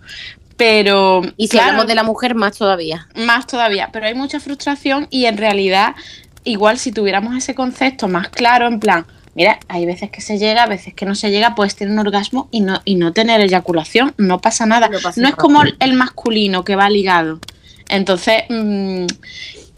Pero 0.57 1.21
Y 1.37 1.47
si 1.47 1.51
claro, 1.51 1.69
hablamos 1.69 1.87
de 1.87 1.95
la 1.95 2.03
mujer, 2.03 2.35
más 2.35 2.57
todavía. 2.57 3.07
más 3.15 3.47
todavía, 3.47 3.89
pero 3.91 4.05
hay 4.05 4.13
mucha 4.15 4.39
frustración 4.39 5.07
y 5.09 5.25
en 5.25 5.37
realidad, 5.37 5.95
igual 6.43 6.77
si 6.77 6.91
tuviéramos 6.91 7.35
ese 7.35 7.55
concepto 7.55 8.07
más 8.07 8.29
claro, 8.29 8.67
en 8.67 8.79
plan, 8.79 9.05
mira, 9.33 9.59
hay 9.69 9.85
veces 9.85 10.11
que 10.11 10.21
se 10.21 10.37
llega, 10.37 10.63
a 10.63 10.67
veces 10.67 10.93
que 10.93 11.05
no 11.05 11.15
se 11.15 11.31
llega, 11.31 11.55
puedes 11.55 11.75
tener 11.75 11.91
un 11.93 11.99
orgasmo 11.99 12.47
y 12.51 12.61
no, 12.61 12.81
y 12.85 12.95
no 12.95 13.11
tener 13.13 13.41
eyaculación, 13.41 14.13
no 14.17 14.39
pasa 14.41 14.65
nada. 14.67 14.89
No 14.89 14.99
No, 14.99 15.01
pasa 15.01 15.23
es 15.29 15.35
nada. 15.35 15.35
como 15.37 15.63
el 15.63 15.93
masculino 15.93 16.63
que 16.63 16.75
va 16.75 16.89
ligado. 16.89 17.39
Entonces, 17.91 18.43
mm, 18.49 19.05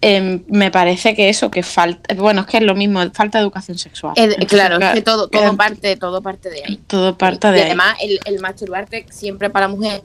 em, 0.01 0.43
me 0.47 0.71
parece 0.71 1.15
que 1.15 1.29
eso, 1.29 1.49
que 1.49 1.63
falta, 1.63 2.13
bueno, 2.15 2.41
es 2.41 2.47
que 2.47 2.57
es 2.57 2.63
lo 2.63 2.75
mismo, 2.75 3.01
falta 3.13 3.39
educación 3.39 3.77
sexual. 3.77 4.13
Eh, 4.15 4.23
Entonces, 4.23 4.47
claro, 4.47 4.77
es 4.79 4.93
que 4.93 5.01
todo, 5.01 5.27
todo 5.27 5.53
eh, 5.53 5.57
parte, 5.57 5.95
todo 5.97 6.21
parte 6.21 6.49
de 6.49 6.63
ahí. 6.65 6.77
todo 6.87 7.17
parte 7.17 7.51
de 7.51 7.57
y 7.57 7.61
ahí. 7.61 7.67
además, 7.67 7.97
el, 8.01 8.19
el 8.25 8.39
masturbarte 8.39 9.05
siempre 9.09 9.49
para 9.49 9.67
la 9.67 9.73
mujer 9.73 10.01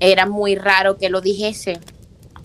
era 0.00 0.26
muy 0.26 0.56
raro 0.56 0.98
que 0.98 1.08
lo 1.08 1.20
dijese 1.20 1.78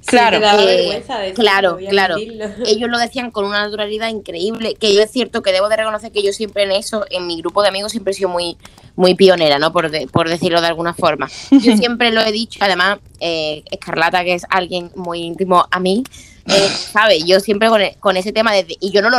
Claro, 0.05 0.39
eh, 0.59 1.03
claro, 1.35 1.77
claro. 1.89 2.15
Ellos 2.65 2.89
lo 2.89 2.97
decían 2.97 3.31
con 3.31 3.45
una 3.45 3.63
naturalidad 3.63 4.09
increíble, 4.09 4.75
que 4.75 4.93
yo 4.93 5.01
es 5.01 5.11
cierto 5.11 5.41
que 5.41 5.51
debo 5.51 5.69
de 5.69 5.77
reconocer 5.77 6.11
que 6.11 6.23
yo 6.23 6.33
siempre 6.33 6.63
en 6.63 6.71
eso, 6.71 7.05
en 7.09 7.27
mi 7.27 7.37
grupo 7.37 7.61
de 7.61 7.69
amigos, 7.69 7.91
siempre 7.91 8.11
he 8.11 8.13
sido 8.15 8.29
muy, 8.29 8.57
muy 8.95 9.15
pionera, 9.15 9.59
¿no? 9.59 9.71
Por, 9.71 9.89
por 10.09 10.29
decirlo 10.29 10.61
de 10.61 10.67
alguna 10.67 10.93
forma. 10.93 11.29
Yo 11.51 11.77
siempre 11.77 12.11
lo 12.11 12.21
he 12.21 12.31
dicho, 12.31 12.59
además, 12.61 12.99
eh, 13.19 13.63
Escarlata, 13.71 14.23
que 14.23 14.35
es 14.35 14.45
alguien 14.49 14.91
muy 14.95 15.21
íntimo 15.21 15.65
a 15.69 15.79
mí, 15.79 16.03
eh, 16.47 16.69
¿sabe? 16.69 17.21
Yo 17.23 17.39
siempre 17.39 17.69
con, 17.69 17.81
con, 17.99 18.17
ese 18.17 18.31
tema, 18.31 18.53
desde, 18.53 18.77
y 18.79 18.91
yo 18.91 19.01
no 19.01 19.09
lo... 19.09 19.17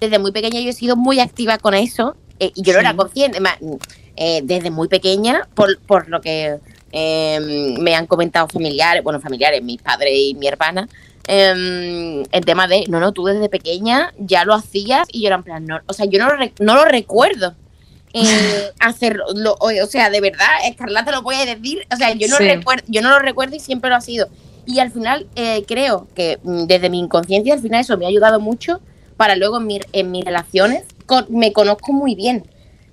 Desde 0.00 0.18
muy 0.18 0.32
pequeña 0.32 0.60
yo 0.60 0.70
he 0.70 0.74
sido 0.74 0.96
muy 0.96 1.20
activa 1.20 1.58
con 1.58 1.72
eso, 1.72 2.16
y 2.38 2.62
yo 2.62 2.74
no 2.74 2.80
era 2.80 2.94
consciente, 2.94 3.38
desde 4.42 4.70
muy 4.70 4.88
pequeña, 4.88 5.48
por, 5.54 5.78
por 5.78 6.08
lo 6.08 6.20
que 6.20 6.58
Em, 6.96 7.74
me 7.80 7.96
han 7.96 8.06
comentado 8.06 8.46
familiares, 8.46 9.02
bueno, 9.02 9.20
familiares, 9.20 9.60
mis 9.64 9.82
padres 9.82 10.12
y 10.14 10.34
mi 10.34 10.46
hermana, 10.46 10.88
eh, 11.26 12.22
el 12.30 12.44
tema 12.44 12.68
de, 12.68 12.84
no, 12.86 13.00
no, 13.00 13.10
tú 13.10 13.24
desde 13.24 13.48
pequeña 13.48 14.14
ya 14.16 14.44
lo 14.44 14.54
hacías 14.54 15.08
y 15.10 15.22
yo 15.22 15.26
era 15.26 15.34
en 15.34 15.42
plan, 15.42 15.66
no, 15.66 15.80
o 15.86 15.92
sea, 15.92 16.06
yo 16.06 16.20
no 16.20 16.32
lo, 16.32 16.50
no 16.60 16.74
lo 16.76 16.84
recuerdo. 16.84 17.54
Eh, 18.16 18.70
hacerlo, 18.78 19.56
o 19.58 19.86
sea, 19.86 20.08
de 20.08 20.20
verdad, 20.20 20.46
Escarlata 20.66 21.10
lo 21.10 21.22
voy 21.22 21.34
a 21.34 21.44
decir, 21.46 21.84
o 21.92 21.96
sea, 21.96 22.12
yo 22.12 22.28
no, 22.28 22.38
recuerdo, 22.38 22.84
yo 22.86 23.02
no 23.02 23.10
lo 23.10 23.18
recuerdo 23.18 23.56
y 23.56 23.58
siempre 23.58 23.90
lo 23.90 23.96
ha 23.96 24.00
sido. 24.00 24.28
Y 24.66 24.78
al 24.78 24.92
final 24.92 25.26
eh, 25.34 25.64
creo 25.66 26.06
que 26.14 26.38
mm, 26.44 26.66
desde 26.66 26.90
mi 26.90 27.00
inconsciencia, 27.00 27.54
al 27.54 27.60
final 27.60 27.80
eso 27.80 27.98
me 27.98 28.04
ha 28.04 28.08
ayudado 28.08 28.38
mucho 28.38 28.80
para 29.16 29.34
luego 29.34 29.60
en, 29.60 29.80
en 29.92 30.12
mis 30.12 30.24
relaciones 30.24 30.84
me 31.28 31.52
conozco 31.52 31.92
muy 31.92 32.14
bien. 32.14 32.44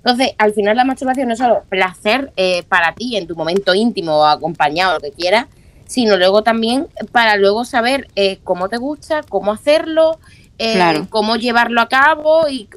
Entonces, 0.04 0.32
al 0.38 0.52
final 0.52 0.76
la 0.76 0.84
masturbación 0.84 1.28
no 1.28 1.34
es 1.34 1.38
solo 1.38 1.62
placer 1.68 2.32
eh, 2.36 2.64
para 2.64 2.92
ti 2.92 3.16
en 3.16 3.28
tu 3.28 3.36
momento 3.36 3.72
íntimo 3.72 4.18
o 4.18 4.24
acompañado, 4.24 4.94
lo 4.94 5.00
que 5.00 5.12
quieras, 5.12 5.46
sino 5.86 6.16
luego 6.16 6.42
también 6.42 6.88
para 7.12 7.36
luego 7.36 7.64
saber 7.64 8.08
eh, 8.16 8.40
cómo 8.42 8.68
te 8.68 8.78
gusta, 8.78 9.22
cómo 9.28 9.52
hacerlo, 9.52 10.18
eh, 10.58 11.04
cómo 11.08 11.36
llevarlo 11.36 11.80
a 11.80 11.88
cabo 11.88 12.48
y, 12.48 12.68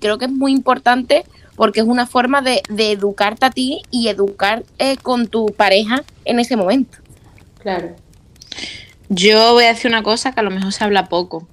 creo 0.00 0.18
que 0.18 0.26
es 0.26 0.30
muy 0.30 0.52
importante 0.52 1.24
porque 1.56 1.80
es 1.80 1.86
una 1.86 2.06
forma 2.06 2.42
de, 2.42 2.62
de 2.68 2.92
educarte 2.92 3.44
a 3.44 3.50
ti 3.50 3.82
y 3.90 4.06
educar 4.06 4.62
con 5.02 5.26
tu 5.26 5.46
pareja 5.46 6.04
en 6.24 6.38
ese 6.38 6.56
momento. 6.56 6.98
Claro. 7.58 7.96
Yo 9.08 9.52
voy 9.54 9.64
a 9.64 9.68
decir 9.74 9.90
una 9.90 10.04
cosa 10.04 10.30
que 10.30 10.38
a 10.38 10.44
lo 10.44 10.50
mejor 10.52 10.72
se 10.72 10.84
habla 10.84 11.06
poco. 11.06 11.48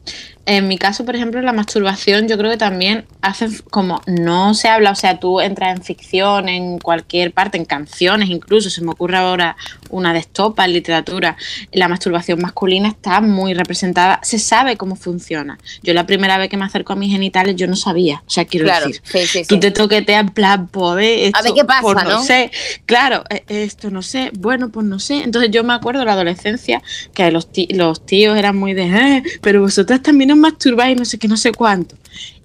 En 0.48 0.70
mi 0.70 0.78
caso, 0.78 1.04
por 1.04 1.14
ejemplo, 1.14 1.42
la 1.42 1.52
masturbación 1.52 2.30
yo 2.30 2.38
creo 2.38 2.50
que 2.50 2.58
también 2.58 3.06
hace 3.22 3.50
como 3.70 4.02
no 4.08 4.54
se 4.54 4.70
habla, 4.70 4.92
o 4.92 4.96
sea, 4.96 5.20
tú 5.20 5.42
entras 5.42 5.76
en 5.76 5.84
ficción, 5.84 6.48
en 6.48 6.80
cualquier 6.80 7.34
parte, 7.34 7.58
en 7.58 7.66
canciones 7.66 8.30
incluso, 8.30 8.70
se 8.70 8.82
me 8.82 8.92
ocurre 8.92 9.18
ahora 9.18 9.58
una 9.90 10.14
de 10.14 10.20
estopa 10.20 10.64
en 10.64 10.72
literatura, 10.72 11.36
la 11.74 11.90
masturbación 11.90 12.40
masculina 12.40 12.88
está 12.88 13.20
muy 13.20 13.54
representada, 13.54 14.22
se 14.24 14.40
sabe 14.40 14.78
cómo 14.78 14.96
funciona. 14.96 15.58
Yo 15.84 15.94
la 15.94 16.06
primera 16.06 16.38
vez 16.38 16.48
que 16.48 16.56
me 16.56 16.64
acerco 16.64 16.94
a 16.94 16.96
mis 16.96 17.12
genitales 17.12 17.58
yo 17.58 17.68
no 17.68 17.76
sabía, 17.76 18.24
o 18.26 18.30
sea, 18.30 18.46
quiero 18.46 18.68
decir, 18.68 19.46
tú 19.50 19.60
te 19.60 19.72
toqueteas 19.72 20.22
en 20.22 20.30
plan, 20.30 20.68
poder, 20.68 21.32
a 21.34 21.42
ver 21.42 21.52
qué 21.54 21.66
pasa, 21.66 21.82
pues 21.82 22.04
no, 22.06 22.24
sé, 22.24 22.52
claro, 22.86 23.26
e, 23.30 23.44
esto 23.50 23.92
no 23.92 24.02
sé, 24.02 24.32
bueno, 24.40 24.70
pues 24.70 24.86
no 24.86 25.00
sé. 25.00 25.24
Entonces 25.24 25.52
yo 25.52 25.66
me 25.66 25.74
acuerdo 25.74 26.00
de 26.00 26.06
la 26.06 26.14
adolescencia 26.14 26.82
que 27.14 27.30
los, 27.32 27.50
los 27.72 28.06
tíos 28.06 28.38
eran 28.38 28.56
muy 28.56 28.74
de, 28.74 28.86
eh, 28.86 29.24
pero 29.42 29.60
vosotras 29.60 30.02
también 30.02 30.37
masturbar 30.38 30.90
y 30.90 30.96
no 30.96 31.06
sé 31.06 31.18
qué, 31.18 31.28
no 31.28 31.38
sé 31.38 31.52
cuánto. 31.52 31.96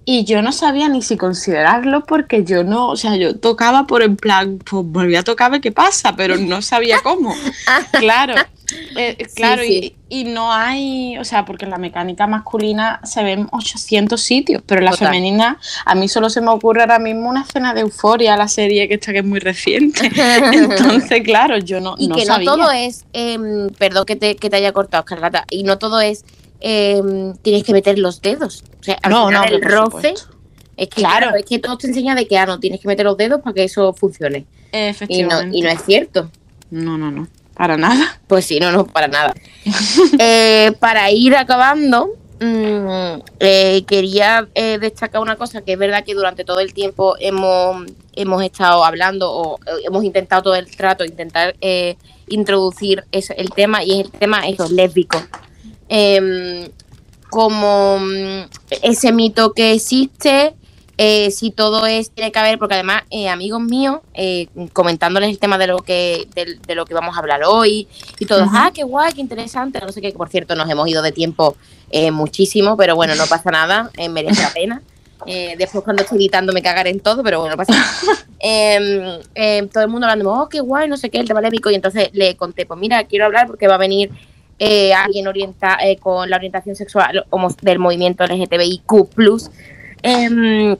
Y 0.05 0.25
yo 0.25 0.41
no 0.41 0.51
sabía 0.51 0.89
ni 0.89 1.01
si 1.01 1.15
considerarlo 1.15 2.03
porque 2.03 2.43
yo 2.43 2.63
no, 2.63 2.89
o 2.89 2.97
sea, 2.97 3.15
yo 3.15 3.37
tocaba 3.37 3.87
por 3.87 4.03
en 4.03 4.17
plan, 4.17 4.59
pues 4.59 4.85
volví 4.85 5.15
a 5.15 5.23
tocar, 5.23 5.61
¿qué 5.61 5.71
pasa? 5.71 6.15
Pero 6.15 6.35
no 6.35 6.61
sabía 6.61 6.99
cómo. 7.01 7.33
claro, 7.93 8.35
eh, 8.97 9.27
claro, 9.33 9.63
Y, 9.63 10.23
no 10.25 10.51
hay, 10.51 11.17
o 11.17 11.23
sea, 11.23 11.45
porque 11.45 11.65
en 11.65 11.71
la 11.71 11.77
mecánica 11.77 12.27
masculina 12.27 12.99
se 13.03 13.23
ven 13.23 13.47
800 13.51 14.21
sitios, 14.21 14.61
pero 14.65 14.79
en 14.79 14.85
la 14.85 14.93
femenina, 14.93 15.57
a 15.85 15.95
mí 15.95 16.07
solo 16.07 16.29
se 16.29 16.41
me 16.41 16.49
ocurre 16.49 16.81
ahora 16.81 16.99
mismo 16.99 17.29
una 17.29 17.41
escena 17.41 17.73
de 17.73 17.81
euforia, 17.81 18.37
la 18.37 18.47
serie 18.47 18.87
que 18.87 18.95
está 18.95 19.11
que 19.11 19.19
es 19.19 19.25
muy 19.25 19.39
reciente. 19.39 20.11
Entonces, 20.53 21.23
claro, 21.23 21.57
yo 21.57 21.79
no. 21.79 21.95
Y 21.97 22.09
que 22.09 22.25
no 22.25 22.39
todo 22.41 22.71
es, 22.71 23.05
em, 23.13 23.69
perdón 23.69 24.05
que 24.05 24.15
te, 24.15 24.35
que 24.35 24.49
te 24.49 24.57
haya 24.57 24.71
cortado, 24.71 25.03
Carlata, 25.05 25.45
y 25.49 25.63
no 25.63 25.77
todo 25.77 25.99
es 26.01 26.25
Em, 26.65 27.35
tienes 27.41 27.65
que 27.65 27.73
meter 27.73 27.99
los 27.99 28.21
dedos. 28.21 28.63
O 28.79 28.83
sea, 28.83 28.97
no, 29.09 29.29
no, 29.29 29.43
el 29.43 29.61
roce. 29.61 30.13
Es 30.77 30.87
que, 30.87 31.01
claro. 31.01 31.35
es 31.35 31.43
que 31.43 31.59
todo 31.59 31.77
te 31.77 31.87
enseña 31.87 32.15
de 32.15 32.25
que 32.25 32.37
ah, 32.37 32.45
no 32.45 32.57
tienes 32.61 32.79
que 32.79 32.87
meter 32.87 33.05
los 33.05 33.17
dedos 33.17 33.41
para 33.41 33.53
que 33.53 33.65
eso 33.65 33.93
funcione. 33.93 34.45
Efectivamente. 34.71 35.57
Y 35.57 35.61
no, 35.61 35.67
es 35.67 35.83
cierto. 35.83 36.31
No, 36.71 36.97
no, 36.97 37.11
no. 37.11 37.27
Para 37.53 37.75
nada. 37.75 38.21
Pues 38.27 38.45
sí, 38.45 38.61
no, 38.61 38.71
no, 38.71 38.87
para 38.87 39.09
nada. 39.09 39.33
Eh, 40.19 40.71
para 40.79 41.11
ir 41.11 41.35
acabando, 41.35 42.11
mm, 42.39 43.21
eh, 43.39 43.83
quería 43.85 44.47
eh, 44.55 44.77
destacar 44.79 45.21
una 45.21 45.35
cosa 45.35 45.63
que 45.63 45.73
es 45.73 45.79
verdad 45.79 46.05
que 46.05 46.13
durante 46.13 46.45
todo 46.45 46.61
el 46.61 46.73
tiempo 46.73 47.15
hemos, 47.19 47.85
hemos 48.15 48.41
estado 48.41 48.85
hablando 48.85 49.33
o 49.33 49.59
hemos 49.85 50.03
intentado 50.05 50.43
todo 50.43 50.55
el 50.55 50.73
trato, 50.73 51.03
intentar 51.03 51.55
introducir 52.27 53.03
el 53.11 53.49
tema 53.49 53.83
y 53.83 53.99
es 53.99 54.05
el 54.05 54.11
tema 54.11 54.47
eso, 54.47 54.69
lésbico. 54.69 55.21
Em, 55.95 56.71
como 57.29 57.99
mm, 57.99 58.49
ese 58.81 59.11
mito 59.11 59.53
que 59.53 59.73
existe, 59.73 60.55
eh, 60.97 61.29
si 61.29 61.51
todo 61.51 61.85
es, 61.85 62.09
tiene 62.09 62.31
que 62.31 62.39
haber, 62.39 62.57
porque 62.57 62.73
además, 62.73 63.03
eh, 63.11 63.29
amigos 63.29 63.61
míos, 63.61 63.99
eh, 64.15 64.47
comentándoles 64.73 65.29
el 65.29 65.37
tema 65.37 65.59
de 65.59 65.67
lo 65.67 65.77
que 65.77 66.27
de, 66.33 66.73
lo 66.73 66.85
que 66.85 66.95
vamos 66.95 67.15
a 67.15 67.19
hablar 67.19 67.41
hoy, 67.45 67.87
y 68.17 68.25
todos, 68.25 68.47
ah, 68.53 68.71
qué 68.73 68.81
guay, 68.81 69.13
qué 69.13 69.21
interesante, 69.21 69.79
no 69.81 69.91
sé 69.91 70.01
qué, 70.01 70.11
por 70.13 70.29
cierto, 70.29 70.55
nos 70.55 70.67
hemos 70.67 70.87
ido 70.87 71.03
de 71.03 71.11
tiempo 71.11 71.55
muchísimo, 72.11 72.75
pero 72.75 72.95
bueno, 72.95 73.13
no 73.13 73.27
pasa 73.27 73.51
nada, 73.51 73.91
merece 74.09 74.41
la 74.41 74.49
pena. 74.51 74.81
después 75.59 75.83
cuando 75.83 76.01
estoy 76.01 76.17
editando 76.17 76.53
me 76.53 76.63
cagaré 76.63 76.89
en 76.89 77.01
todo, 77.01 77.21
pero 77.21 77.39
bueno, 77.39 77.55
no 77.55 77.57
pasa 77.57 77.73
nada. 77.73 78.19
Em, 78.45 79.21
em, 79.35 79.69
todo 79.69 79.83
el 79.85 79.89
mundo 79.89 80.05
hablando, 80.05 80.33
oh, 80.33 80.49
qué 80.49 80.59
guay, 80.59 80.89
no 80.89 80.97
sé 80.97 81.09
qué, 81.09 81.19
el 81.19 81.27
tema 81.27 81.39
lébico, 81.39 81.71
y 81.71 81.75
entonces 81.75 82.09
le 82.11 82.35
conté, 82.35 82.65
pues 82.65 82.77
mira, 82.77 83.05
quiero 83.05 83.23
hablar 83.23 83.47
porque 83.47 83.69
va 83.69 83.75
a 83.75 83.77
venir 83.77 84.11
eh, 84.59 84.93
alguien 84.93 85.27
orienta, 85.27 85.77
eh, 85.83 85.97
con 85.97 86.29
la 86.29 86.37
orientación 86.37 86.75
sexual 86.75 87.25
del 87.61 87.79
movimiento 87.79 88.23
LGTBIQ. 88.25 88.93
Eh, 90.03 90.77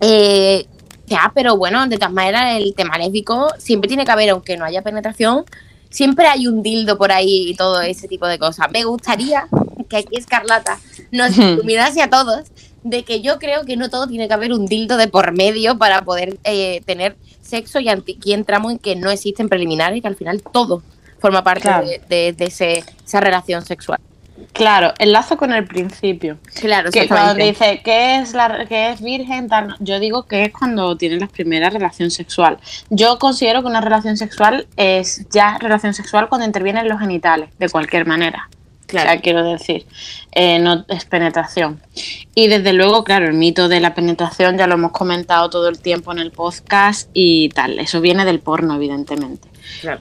eh, 0.00 0.66
ya, 1.06 1.32
pero 1.34 1.56
bueno, 1.56 1.86
de 1.86 1.96
todas 1.96 2.12
maneras, 2.12 2.56
el 2.56 2.74
tema 2.74 2.98
lésbico 2.98 3.48
siempre 3.58 3.88
tiene 3.88 4.04
que 4.04 4.12
haber, 4.12 4.30
aunque 4.30 4.56
no 4.56 4.64
haya 4.64 4.82
penetración, 4.82 5.44
siempre 5.90 6.26
hay 6.26 6.46
un 6.46 6.62
dildo 6.62 6.98
por 6.98 7.12
ahí 7.12 7.50
y 7.50 7.54
todo 7.54 7.80
ese 7.82 8.08
tipo 8.08 8.26
de 8.26 8.38
cosas. 8.38 8.70
Me 8.72 8.84
gustaría 8.84 9.48
que 9.88 9.98
aquí 9.98 10.16
Escarlata 10.16 10.78
nos 11.10 11.36
iluminase 11.36 12.02
a 12.02 12.10
todos 12.10 12.44
de 12.82 13.02
que 13.02 13.22
yo 13.22 13.38
creo 13.38 13.64
que 13.64 13.76
no 13.76 13.88
todo 13.88 14.06
tiene 14.06 14.28
que 14.28 14.34
haber 14.34 14.52
un 14.52 14.66
dildo 14.66 14.96
de 14.96 15.08
por 15.08 15.32
medio 15.32 15.78
para 15.78 16.04
poder 16.04 16.38
eh, 16.44 16.82
tener 16.84 17.16
sexo 17.40 17.80
y 17.80 17.88
aquí 17.88 18.32
entramos 18.32 18.72
en 18.72 18.78
que 18.78 18.96
no 18.96 19.10
existen 19.10 19.48
preliminares 19.48 19.98
y 19.98 20.00
que 20.02 20.08
al 20.08 20.16
final 20.16 20.42
todo 20.42 20.82
forma 21.24 21.42
parte 21.42 21.70
de, 22.06 22.34
esa 22.38 23.20
relación 23.20 23.64
sexual. 23.64 23.98
Claro, 24.52 24.92
enlazo 24.98 25.38
con 25.38 25.54
el 25.54 25.64
principio. 25.64 26.36
Claro, 26.60 26.90
que 26.90 27.08
cuando 27.08 27.32
dice 27.32 27.80
que 27.82 28.18
es 28.18 28.34
la 28.34 28.66
que 28.66 28.90
es 28.90 29.00
virgen, 29.00 29.48
yo 29.80 29.98
digo 30.00 30.24
que 30.24 30.42
es 30.42 30.52
cuando 30.52 30.98
tienen 30.98 31.20
la 31.20 31.28
primera 31.28 31.70
relación 31.70 32.10
sexual. 32.10 32.58
Yo 32.90 33.18
considero 33.18 33.62
que 33.62 33.68
una 33.68 33.80
relación 33.80 34.18
sexual 34.18 34.66
es 34.76 35.26
ya 35.30 35.56
relación 35.56 35.94
sexual 35.94 36.28
cuando 36.28 36.46
intervienen 36.46 36.86
los 36.88 37.00
genitales, 37.00 37.48
de 37.58 37.70
cualquier 37.70 38.06
manera. 38.06 38.50
Claro. 38.86 39.08
O 39.08 39.12
sea, 39.12 39.20
quiero 39.22 39.44
decir, 39.44 39.86
eh, 40.32 40.58
no 40.58 40.84
es 40.88 41.06
penetración. 41.06 41.80
Y 42.34 42.48
desde 42.48 42.74
luego, 42.74 43.02
claro, 43.02 43.28
el 43.28 43.34
mito 43.34 43.68
de 43.68 43.80
la 43.80 43.94
penetración 43.94 44.58
ya 44.58 44.66
lo 44.66 44.74
hemos 44.74 44.92
comentado 44.92 45.48
todo 45.48 45.70
el 45.70 45.78
tiempo 45.78 46.12
en 46.12 46.18
el 46.18 46.32
podcast 46.32 47.08
y 47.14 47.48
tal. 47.48 47.78
Eso 47.78 48.02
viene 48.02 48.26
del 48.26 48.40
porno, 48.40 48.74
evidentemente. 48.74 49.48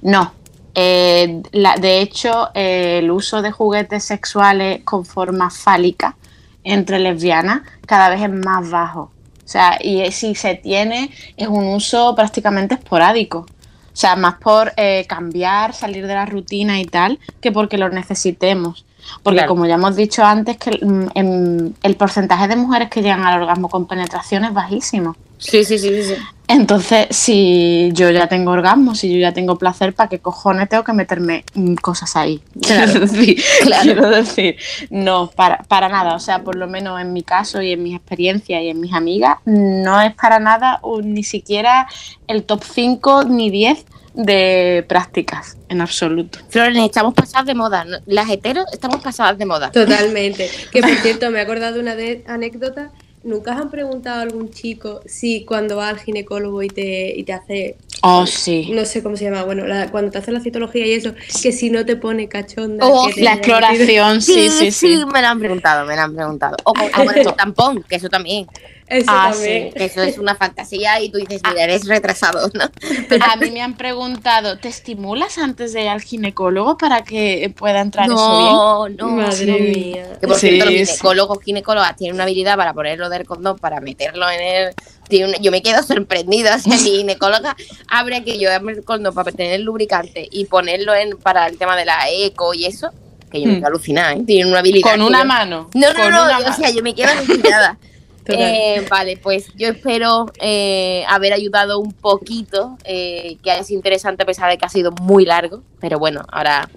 No, 0.01 0.34
eh, 0.75 1.42
de 1.51 2.01
hecho, 2.01 2.50
eh, 2.53 3.00
el 3.00 3.12
uso 3.12 3.42
de 3.42 3.51
juguetes 3.51 4.03
sexuales 4.03 4.82
con 4.84 5.06
forma 5.06 5.50
fálica 5.50 6.15
entre 6.63 7.00
lesbianas 7.00 7.62
cada 7.86 8.10
vez 8.10 8.22
es 8.22 8.32
más 8.32 8.70
bajo. 8.70 9.12
O 9.46 9.48
sea, 9.48 9.77
y 9.82 10.10
si 10.12 10.36
se 10.36 10.56
tiene, 10.56 11.12
es 11.38 11.48
un 11.48 11.68
uso 11.68 12.15
prácticamente 12.15 12.75
esporádico. 12.75 13.39
O 13.39 13.96
sea, 13.96 14.15
más 14.15 14.36
por 14.36 14.74
eh, 14.77 15.06
cambiar, 15.08 15.74
salir 15.74 16.08
de 16.08 16.15
la 16.15 16.25
rutina 16.25 16.80
y 16.80 16.86
tal, 16.86 17.20
que 17.42 17.51
porque 17.51 17.77
lo 17.77 17.89
necesitemos. 17.89 18.86
Porque 19.22 19.46
como 19.46 19.65
ya 19.65 19.75
hemos 19.75 19.96
dicho 19.96 20.24
antes, 20.24 20.58
que 20.58 20.80
mm, 20.84 21.74
el 21.84 21.96
porcentaje 21.96 22.48
de 22.48 22.56
mujeres 22.56 22.89
que 22.89 23.01
llegan 23.01 23.25
al 23.25 23.42
orgasmo 23.42 23.70
con 23.70 23.86
penetración 23.86 24.46
es 24.46 24.53
bajísimo. 24.53 25.15
Sí, 25.44 25.64
sí, 25.64 25.78
sí, 25.78 26.04
sí. 26.04 26.16
Entonces, 26.48 27.08
si 27.12 27.90
yo 27.94 28.10
ya 28.12 28.28
tengo 28.28 28.52
orgasmo, 28.52 28.96
si 28.96 29.12
yo 29.12 29.18
ya 29.18 29.32
tengo 29.32 29.58
placer, 29.58 29.94
¿para 29.94 30.10
qué 30.10 30.20
cojones 30.20 30.68
tengo 30.68 30.84
que 30.84 30.92
meterme 30.94 31.46
mm, 31.54 31.76
cosas 31.76 32.16
ahí? 32.16 32.42
Quiero, 32.62 33.00
decir, 33.00 33.42
quiero 33.82 34.10
decir, 34.10 34.58
no, 34.90 35.32
para, 35.32 35.64
para 35.64 35.88
nada. 35.90 36.16
O 36.16 36.20
sea, 36.20 36.44
por 36.44 36.56
lo 36.56 36.68
menos 36.68 37.00
en 37.00 37.14
mi 37.14 37.24
caso 37.24 37.62
y 37.62 37.72
en 37.72 37.82
mis 37.82 37.96
experiencias 37.96 38.62
y 38.62 38.70
en 38.70 38.80
mis 38.80 38.94
amigas, 38.94 39.38
no 39.46 40.02
es 40.02 40.14
para 40.16 40.40
nada 40.40 40.82
ni 41.04 41.24
siquiera 41.24 41.88
el 42.28 42.44
top 42.44 42.64
5 42.64 43.24
ni 43.26 43.50
10 43.50 43.86
de 44.14 44.86
prácticas 44.88 45.58
en 45.70 45.82
absoluto. 45.82 46.40
Flores, 46.50 46.78
estamos 46.84 47.14
pasadas 47.14 47.48
de 47.48 47.56
moda. 47.56 47.86
Las 48.06 48.30
heteros 48.30 48.66
estamos 48.72 49.02
pasadas 49.02 49.38
de 49.38 49.46
moda. 49.46 49.72
Totalmente. 49.72 50.50
Que 50.72 50.82
por 50.82 50.96
cierto, 51.02 51.32
me 51.32 51.40
he 51.40 51.42
acordado 51.42 51.76
de 51.76 51.80
una 51.80 51.96
anécdota 52.32 52.92
¿Nunca 53.24 53.51
os 53.53 53.62
han 53.62 53.72
preguntado 53.72 54.20
a 54.20 54.22
algún 54.24 54.51
chico 54.51 55.00
si 55.06 55.46
cuando 55.46 55.77
va 55.77 55.88
al 55.88 55.98
ginecólogo 55.98 56.62
y 56.62 56.68
te, 56.68 57.18
y 57.18 57.24
te 57.24 57.32
hace. 57.32 57.77
Oh, 58.01 58.25
sí. 58.25 58.70
No 58.74 58.84
sé 58.84 59.01
cómo 59.01 59.15
se 59.15 59.24
llama. 59.24 59.44
Bueno, 59.44 59.63
cuando 59.92 60.12
te 60.12 60.18
hace 60.18 60.32
la 60.34 60.42
citología 60.42 60.86
y 60.86 60.92
eso, 60.92 61.13
que 61.42 61.53
si 61.53 61.70
no 61.70 61.86
te 61.86 61.96
pone 61.96 62.27
cachonda. 62.27 62.86
Oh, 62.86 63.10
la 63.15 63.36
exploración, 63.36 64.22
sí, 64.22 64.50
sí, 64.50 64.72
sí, 64.72 65.01
me 65.12 65.22
lo 65.22 65.27
han 65.27 65.39
preguntado, 65.39 65.86
me 65.86 65.96
lo 65.96 66.01
han 66.01 66.13
preguntado. 66.13 66.58
O 66.65 66.74
el 67.15 67.34
tampón, 67.36 67.84
que 67.84 67.96
eso 67.96 68.10
también. 68.10 68.46
Eso 68.88 69.10
ah, 69.10 69.32
también. 69.32 69.72
Sí. 69.75 69.84
Eso 69.84 70.02
es 70.04 70.18
una 70.18 70.36
fantasía 70.36 71.00
y 71.02 71.10
tú 71.10 71.18
dices, 71.18 71.42
mira, 71.48 71.63
eres 71.63 71.88
retrasado, 71.88 72.50
¿no? 72.54 72.66
Pero 73.10 73.25
a 73.25 73.36
mí 73.38 73.52
me 73.52 73.62
han 73.62 73.75
preguntado, 73.75 74.58
¿te 74.58 74.68
estimulas 74.68 75.38
antes 75.38 75.74
de 75.74 75.84
ir 75.84 75.90
al 75.90 76.02
ginecólogo 76.02 76.78
para 76.78 77.04
que 77.04 77.54
pueda 77.56 77.82
entrar 77.82 78.06
eso 78.06 78.16
bien? 78.16 78.54
No, 78.54 78.90
no, 78.90 79.08
madre 79.18 79.60
mía. 79.60 80.18
Que 80.20 80.28
por 80.28 80.38
cierto, 80.38 80.66
los 80.66 80.74
ginecólogos, 80.74 81.44
ginecólogas 81.44 81.96
tienen 81.96 82.16
una 82.16 82.24
habilidad 82.24 82.58
para 82.58 82.74
ponerlo 82.74 83.10
del 83.10 83.25
condón, 83.25 83.58
para 83.58 83.80
meterlo 83.82 84.30
en 84.30 84.42
el 84.42 84.75
yo 85.10 85.52
me 85.52 85.62
quedo 85.62 85.84
sorprendida. 85.84 86.60
si 86.60 86.70
mi 86.70 86.78
ginecóloga 86.78 87.56
abre 87.88 88.24
que 88.24 88.40
yo 88.40 88.50
el 88.50 88.84
condón 88.84 89.13
para 89.13 89.32
tener 89.32 89.54
el 89.54 89.63
lubricante 89.63 90.28
y 90.32 90.46
ponerlo 90.46 90.94
en 90.94 91.18
para 91.18 91.48
el 91.48 91.58
tema 91.58 91.75
de 91.75 91.86
la 91.86 92.10
eco 92.10 92.54
y 92.54 92.66
eso, 92.66 92.90
que 93.32 93.42
yo 93.42 93.48
me 93.48 93.56
quedo 93.56 93.63
mm. 93.63 93.66
alucinada, 93.66 94.13
¿eh? 94.13 94.24
Tienen 94.25 94.48
una 94.48 94.60
habilidad. 94.60 94.92
Con 94.92 95.02
una 95.02 95.24
mano. 95.24 95.70
No, 95.74 95.94
no, 95.94 96.10
no, 96.10 96.50
o 96.50 96.54
sea, 96.54 96.70
yo 96.70 96.82
me 96.82 96.94
quedo 96.94 97.12
alucinada. 97.12 97.78
Eh, 98.27 98.86
vale, 98.89 99.18
pues 99.18 99.48
yo 99.56 99.70
espero 99.70 100.27
eh, 100.39 101.03
haber 101.08 101.34
ayudado 101.34 101.80
un 101.80 101.92
poquito, 101.92 102.77
eh, 102.86 103.38
que 103.44 103.51
es 103.58 103.72
interesante 103.72 104.24
a 104.24 104.25
pesar 104.25 104.50
de 104.50 104.58
que 104.58 104.65
ha 104.65 104.70
sido 104.70 104.92
muy 104.92 105.25
largo, 105.25 105.62
pero 105.80 106.00
bueno, 106.00 106.24
ahora 106.30 106.70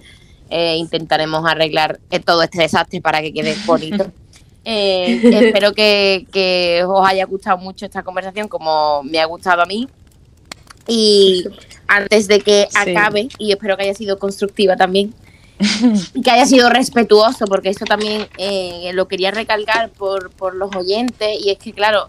intentaremos 0.49 1.45
arreglar 1.45 1.99
todo 2.23 2.41
este 2.41 2.61
desastre 2.61 3.01
para 3.01 3.21
que 3.21 3.33
quede 3.33 3.53
bonito. 3.65 4.11
espero 4.63 5.73
que, 5.73 6.83
os 6.87 7.07
haya 7.07 7.25
gustado 7.25 7.57
mucho 7.57 7.85
esta 7.85 8.01
conversación 8.03 8.47
como 8.47 9.03
me 9.03 9.19
ha 9.19 9.25
gustado 9.25 9.61
a 9.61 9.65
mí. 9.65 9.89
Y 10.87 11.43
antes 11.85 12.29
de 12.29 12.39
que 12.39 12.67
acabe, 12.73 13.27
y 13.37 13.51
espero 13.51 13.75
que 13.75 13.83
haya 13.83 13.93
sido 13.93 14.17
constructiva 14.19 14.77
también, 14.77 15.13
que 16.23 16.31
haya 16.31 16.45
sido 16.45 16.69
respetuoso, 16.69 17.45
porque 17.45 17.69
eso 17.69 17.85
también 17.85 18.27
eh, 18.37 18.91
lo 18.93 19.07
quería 19.07 19.31
recalcar 19.31 19.89
por, 19.89 20.31
por, 20.31 20.55
los 20.55 20.75
oyentes, 20.75 21.37
y 21.43 21.49
es 21.49 21.57
que, 21.57 21.73
claro, 21.73 22.07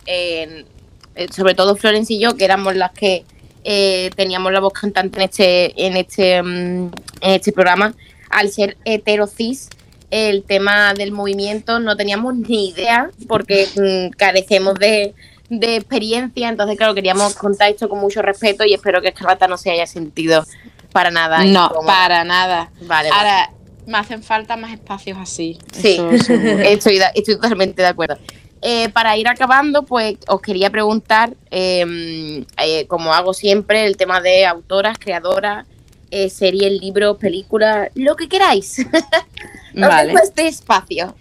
sobre 1.35 1.55
todo 1.55 1.77
Florence 1.77 2.13
y 2.13 2.21
yo, 2.21 2.37
que 2.37 2.45
éramos 2.45 2.77
las 2.77 2.93
que 2.93 3.25
eh, 3.65 4.11
teníamos 4.17 4.51
la 4.53 4.61
voz 4.61 4.73
cantante 4.73 5.19
en 5.19 5.25
este, 5.25 5.87
en 5.87 5.97
este, 5.97 6.43
mm, 6.43 6.87
en 7.21 7.31
este 7.35 7.53
programa, 7.53 7.95
al 8.31 8.51
ser 8.51 8.77
heterocis, 8.85 9.69
el 10.11 10.43
tema 10.45 10.95
del 10.95 11.13
movimiento 11.13 11.79
no 11.79 11.97
teníamos 11.97 12.35
ni 12.35 12.71
idea, 12.71 13.11
porque 13.27 13.67
mm, 13.77 14.17
carecemos 14.17 14.75
de, 14.77 15.15
de 15.51 15.77
experiencia, 15.77 16.49
entonces, 16.49 16.79
claro, 16.79 16.95
queríamos 16.95 17.35
contar 17.35 17.71
esto 17.71 17.89
con 17.89 17.99
mucho 17.99 18.23
respeto 18.23 18.65
y 18.65 18.75
espero 18.75 19.03
que 19.03 19.09
Escarlata 19.09 19.49
no 19.49 19.59
se 19.59 19.71
haya 19.71 19.87
sentido 19.87 20.45
para 20.93 21.11
nada. 21.11 21.45
No, 21.45 21.71
para 21.87 22.25
nada. 22.25 22.71
Vale, 22.83 23.11
Ahora, 23.11 23.51
me 23.87 23.99
hacen 23.99 24.23
falta 24.23 24.57
más 24.57 24.73
espacios 24.73 25.19
así. 25.19 25.59
Sí, 25.73 25.99
estoy, 26.11 27.01
estoy 27.15 27.35
totalmente 27.35 27.83
de 27.83 27.89
acuerdo. 27.89 28.19
Eh, 28.61 28.89
para 28.89 29.17
ir 29.17 29.29
acabando, 29.29 29.85
pues 29.85 30.17
os 30.27 30.41
quería 30.41 30.71
preguntar, 30.71 31.35
em, 31.51 32.45
eh, 32.59 32.87
como 32.89 33.15
hago 33.15 33.33
siempre, 33.33 33.87
el 33.87 33.97
tema 33.97 34.21
de 34.21 34.47
autoras, 34.47 34.99
creadoras, 34.99 35.67
eh, 36.11 36.31
series, 36.31 36.81
libros, 36.81 37.17
películas, 37.19 37.91
lo 37.95 38.17
que 38.17 38.29
queráis. 38.29 38.85
vale. 39.75 40.15
este 40.23 40.49
espacio. 40.49 41.15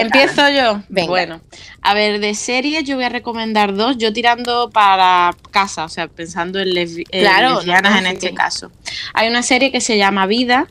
empiezo 0.00 0.48
yo. 0.48 0.82
Bueno, 1.06 1.40
a 1.82 1.94
ver, 1.94 2.20
de 2.20 2.34
series 2.34 2.84
yo 2.84 2.96
voy 2.96 3.04
a 3.04 3.08
recomendar 3.08 3.74
dos. 3.74 3.96
Yo 3.98 4.12
tirando 4.12 4.70
para 4.70 5.34
casa, 5.50 5.84
o 5.84 5.88
sea, 5.88 6.08
pensando 6.08 6.58
en, 6.58 6.74
lesbianas 6.74 7.64
en 7.98 8.06
este 8.06 8.34
caso. 8.34 8.70
Hay 9.14 9.28
una 9.28 9.42
serie 9.42 9.70
que 9.70 9.80
se 9.80 9.96
llama 9.96 10.26
Vida, 10.26 10.66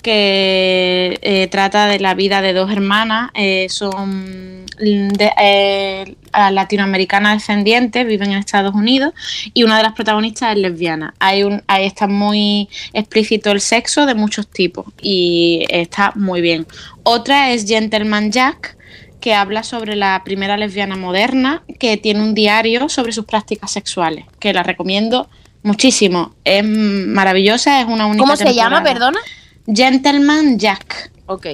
que 0.00 1.18
eh, 1.22 1.48
trata 1.50 1.86
de 1.86 1.98
la 2.00 2.14
vida 2.14 2.42
de 2.42 2.52
dos 2.52 2.70
hermanas, 2.70 3.30
eh, 3.34 3.66
son 3.68 4.66
de, 4.78 5.32
eh, 5.42 6.16
latinoamericanas 6.32 7.38
descendientes, 7.38 8.06
viven 8.06 8.32
en 8.32 8.38
Estados 8.38 8.74
Unidos 8.74 9.12
y 9.52 9.64
una 9.64 9.76
de 9.76 9.82
las 9.82 9.92
protagonistas 9.92 10.52
es 10.52 10.58
lesbiana. 10.58 11.14
Hay 11.18 11.42
un, 11.42 11.62
ahí 11.66 11.86
está 11.86 12.06
muy 12.06 12.68
explícito 12.92 13.50
el 13.50 13.60
sexo 13.60 14.06
de 14.06 14.14
muchos 14.14 14.48
tipos 14.48 14.86
y 15.00 15.64
está 15.68 16.12
muy 16.14 16.40
bien. 16.40 16.66
Otra 17.02 17.50
es 17.50 17.66
Gentleman 17.66 18.32
Jack, 18.32 18.76
que 19.20 19.34
habla 19.34 19.62
sobre 19.62 19.96
la 19.96 20.22
primera 20.24 20.56
lesbiana 20.56 20.96
moderna 20.96 21.62
que 21.78 21.96
tiene 21.96 22.22
un 22.22 22.34
diario 22.34 22.88
sobre 22.88 23.12
sus 23.12 23.26
prácticas 23.26 23.70
sexuales, 23.70 24.24
que 24.38 24.52
la 24.52 24.62
recomiendo 24.62 25.28
muchísimo. 25.62 26.34
Es 26.44 26.64
maravillosa, 26.64 27.80
es 27.80 27.86
una 27.86 28.06
única 28.06 28.22
¿Cómo 28.22 28.36
se 28.36 28.54
llama, 28.54 28.82
perdona? 28.82 29.18
Gentleman 29.66 30.58
Jack. 30.58 31.12
Ok. 31.26 31.46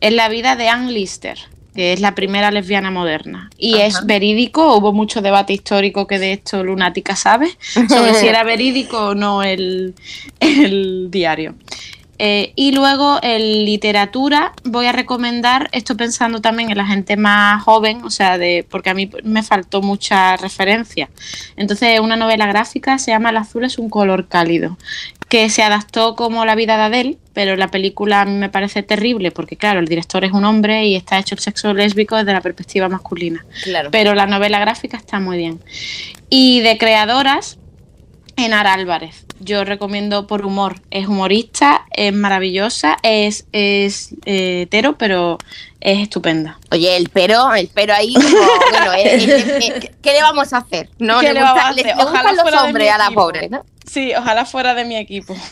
Es 0.00 0.12
la 0.12 0.28
vida 0.28 0.56
de 0.56 0.68
Anne 0.68 0.92
Lister, 0.92 1.38
que 1.74 1.92
es 1.92 2.00
la 2.00 2.14
primera 2.14 2.50
lesbiana 2.50 2.90
moderna. 2.90 3.50
Y 3.58 3.76
es 3.78 4.06
verídico, 4.06 4.76
hubo 4.76 4.92
mucho 4.92 5.22
debate 5.22 5.52
histórico 5.52 6.06
que 6.06 6.18
de 6.18 6.32
esto 6.32 6.62
Lunática 6.62 7.16
sabe, 7.16 7.50
sobre 7.88 8.14
si 8.14 8.26
era 8.26 8.44
verídico 8.44 9.08
o 9.08 9.14
no 9.14 9.42
el, 9.42 9.94
el 10.40 11.10
diario. 11.10 11.54
Eh, 12.20 12.52
y 12.56 12.72
luego 12.72 13.20
en 13.22 13.64
literatura 13.64 14.52
voy 14.64 14.86
a 14.86 14.92
recomendar, 14.92 15.68
esto 15.70 15.96
pensando 15.96 16.40
también 16.40 16.70
en 16.70 16.76
la 16.76 16.86
gente 16.86 17.16
más 17.16 17.62
joven, 17.62 18.02
o 18.02 18.10
sea, 18.10 18.38
de 18.38 18.66
porque 18.68 18.90
a 18.90 18.94
mí 18.94 19.08
me 19.22 19.44
faltó 19.44 19.82
mucha 19.82 20.36
referencia. 20.36 21.08
Entonces, 21.56 22.00
una 22.00 22.16
novela 22.16 22.46
gráfica 22.46 22.98
se 22.98 23.12
llama 23.12 23.30
El 23.30 23.36
azul 23.36 23.64
es 23.64 23.78
un 23.78 23.88
color 23.88 24.26
cálido, 24.26 24.76
que 25.28 25.50
se 25.50 25.62
adaptó 25.62 26.16
como 26.16 26.44
La 26.44 26.54
vida 26.54 26.76
de 26.76 26.82
Adele, 26.84 27.18
pero 27.34 27.56
la 27.56 27.68
película 27.68 28.22
a 28.22 28.24
mí 28.24 28.32
me 28.32 28.48
parece 28.48 28.82
terrible 28.82 29.30
porque, 29.30 29.56
claro, 29.56 29.80
el 29.80 29.86
director 29.86 30.24
es 30.24 30.32
un 30.32 30.44
hombre 30.44 30.86
y 30.86 30.96
está 30.96 31.18
hecho 31.18 31.34
el 31.34 31.40
sexo 31.40 31.74
lésbico 31.74 32.16
desde 32.16 32.32
la 32.32 32.40
perspectiva 32.40 32.88
masculina. 32.88 33.44
Claro. 33.62 33.90
Pero 33.90 34.14
la 34.14 34.26
novela 34.26 34.58
gráfica 34.58 34.96
está 34.96 35.20
muy 35.20 35.36
bien. 35.36 35.60
Y 36.30 36.60
de 36.60 36.78
creadoras, 36.78 37.58
Enar 38.36 38.66
Álvarez. 38.66 39.26
Yo 39.40 39.64
recomiendo 39.64 40.26
por 40.26 40.46
humor. 40.46 40.80
Es 40.90 41.06
humorista, 41.06 41.86
es 41.90 42.12
maravillosa, 42.12 42.96
es, 43.02 43.46
es 43.52 44.14
eh, 44.24 44.62
hetero, 44.62 44.96
pero 44.96 45.38
es 45.80 45.98
estupenda. 46.00 46.58
Oye, 46.70 46.96
el 46.96 47.08
pero, 47.08 47.52
el 47.54 47.70
pero 47.72 47.94
ahí, 47.94 48.14
bueno, 48.84 48.92
¿qué 50.02 50.12
le 50.12 50.22
vamos 50.22 50.52
a 50.52 50.58
hacer? 50.58 50.90
No, 50.98 51.20
¿Qué 51.20 51.32
le, 51.32 51.40
vamos 51.40 51.62
a 51.62 51.68
hacer? 51.68 51.94
Ojalá 51.98 52.32
los 52.32 52.62
hombres 52.62 52.90
a 52.90 52.98
la 52.98 53.10
pobre, 53.10 53.48
¿no? 53.48 53.64
Sí, 53.86 54.12
ojalá 54.16 54.44
fuera 54.44 54.74
de 54.74 54.84
mi 54.84 54.96
equipo. 54.96 55.34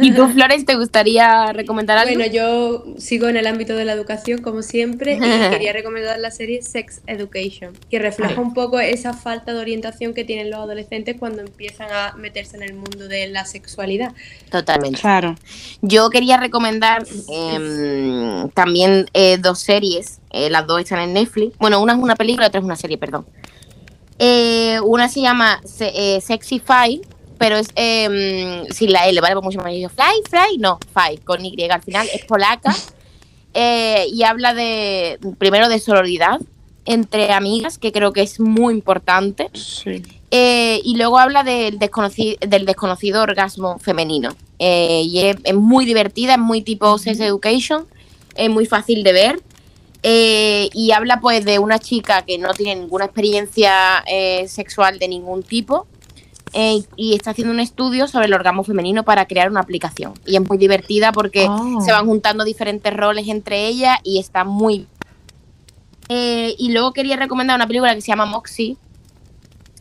¿Y 0.00 0.12
tú, 0.12 0.28
Flores, 0.28 0.64
te 0.64 0.74
gustaría 0.76 1.52
recomendar 1.52 1.98
algo? 1.98 2.14
Bueno, 2.14 2.32
yo 2.32 2.84
sigo 2.98 3.28
en 3.28 3.36
el 3.36 3.46
ámbito 3.46 3.74
de 3.74 3.84
la 3.84 3.92
educación, 3.92 4.40
como 4.42 4.62
siempre, 4.62 5.14
y 5.14 5.50
quería 5.50 5.72
recomendar 5.72 6.18
la 6.18 6.30
serie 6.30 6.62
Sex 6.62 7.00
Education, 7.06 7.72
que 7.90 7.98
refleja 7.98 8.40
un 8.40 8.54
poco 8.54 8.80
esa 8.80 9.12
falta 9.12 9.52
de 9.52 9.60
orientación 9.60 10.14
que 10.14 10.24
tienen 10.24 10.50
los 10.50 10.60
adolescentes 10.60 11.16
cuando 11.18 11.42
empiezan 11.42 11.88
a 11.92 12.14
meterse 12.16 12.56
en 12.56 12.62
el 12.62 12.74
mundo 12.74 13.08
de 13.08 13.28
la 13.28 13.44
sexualidad. 13.44 14.12
Totalmente. 14.50 15.00
Claro. 15.00 15.36
Yo 15.80 16.10
quería 16.10 16.36
recomendar 16.36 17.04
em, 17.28 18.48
también 18.50 19.06
eh, 19.14 19.38
dos 19.38 19.60
series, 19.60 20.20
eh, 20.30 20.50
las 20.50 20.66
dos 20.66 20.80
están 20.80 21.00
en 21.00 21.12
Netflix. 21.12 21.56
Bueno, 21.58 21.80
una 21.82 21.92
es 21.92 21.98
una 21.98 22.16
película, 22.16 22.46
otra 22.46 22.60
es 22.60 22.64
una 22.64 22.76
serie, 22.76 22.98
perdón. 22.98 23.26
Eh, 24.24 24.78
una 24.84 25.08
se 25.08 25.20
llama 25.20 25.60
eh, 25.80 26.20
Sexy 26.20 26.60
Fly, 26.60 27.02
pero 27.42 27.56
es 27.56 27.70
eh, 27.74 28.64
sin 28.70 28.92
la 28.92 29.08
L, 29.08 29.20
¿vale? 29.20 29.34
Pues 29.34 29.44
mucho 29.44 29.58
más 29.58 29.72
Fly, 29.72 30.22
Fly, 30.30 30.58
no, 30.58 30.78
Fly, 30.92 31.18
con 31.24 31.44
Y 31.44 31.60
al 31.68 31.82
final, 31.82 32.08
es 32.12 32.24
polaca. 32.24 32.74
Eh, 33.54 34.06
y 34.10 34.22
habla 34.22 34.54
de, 34.54 35.18
primero, 35.36 35.68
de 35.68 35.78
sororidad 35.78 36.40
entre 36.86 37.32
amigas, 37.32 37.76
que 37.76 37.92
creo 37.92 38.14
que 38.14 38.22
es 38.22 38.40
muy 38.40 38.72
importante. 38.72 39.50
y 40.30 40.94
luego 40.96 41.18
habla 41.18 41.44
del 41.44 41.78
desconocido, 41.78 42.38
del 42.40 42.64
desconocido 42.64 43.20
orgasmo 43.20 43.78
femenino. 43.78 44.34
y 44.58 45.18
es, 45.18 45.54
muy 45.54 45.84
divertida, 45.84 46.32
es 46.32 46.38
muy 46.38 46.62
tipo 46.62 46.96
Sex 46.96 47.20
Education, 47.20 47.84
es 48.36 48.48
muy 48.48 48.64
fácil 48.64 49.02
de 49.02 49.12
ver. 49.12 49.42
Eh, 50.02 50.70
y 50.72 50.92
habla 50.92 51.20
pues 51.20 51.44
de 51.44 51.58
una 51.58 51.78
chica 51.78 52.22
que 52.22 52.38
no 52.38 52.54
tiene 52.54 52.76
ninguna 52.76 53.04
experiencia 53.04 54.02
eh, 54.06 54.48
sexual 54.48 54.98
de 54.98 55.08
ningún 55.08 55.42
tipo 55.42 55.86
eh, 56.52 56.82
y 56.96 57.14
está 57.14 57.30
haciendo 57.30 57.52
un 57.52 57.60
estudio 57.60 58.06
sobre 58.08 58.26
el 58.26 58.34
orgasmo 58.34 58.62
femenino 58.64 59.04
para 59.04 59.26
crear 59.26 59.50
una 59.50 59.60
aplicación. 59.60 60.14
Y 60.26 60.36
es 60.36 60.46
muy 60.46 60.58
divertida 60.58 61.12
porque 61.12 61.46
Oh. 61.48 61.80
se 61.80 61.92
van 61.92 62.06
juntando 62.06 62.44
diferentes 62.44 62.92
roles 62.94 63.28
entre 63.28 63.66
ellas 63.66 63.98
y 64.02 64.18
está 64.18 64.44
muy... 64.44 64.86
Eh, 66.08 66.54
y 66.58 66.72
luego 66.72 66.92
quería 66.92 67.16
recomendar 67.16 67.56
una 67.56 67.66
película 67.66 67.94
que 67.94 68.00
se 68.00 68.08
llama 68.08 68.26
Moxie, 68.26 68.76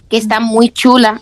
que 0.08 0.18
está 0.18 0.40
muy 0.40 0.70
chula 0.70 1.20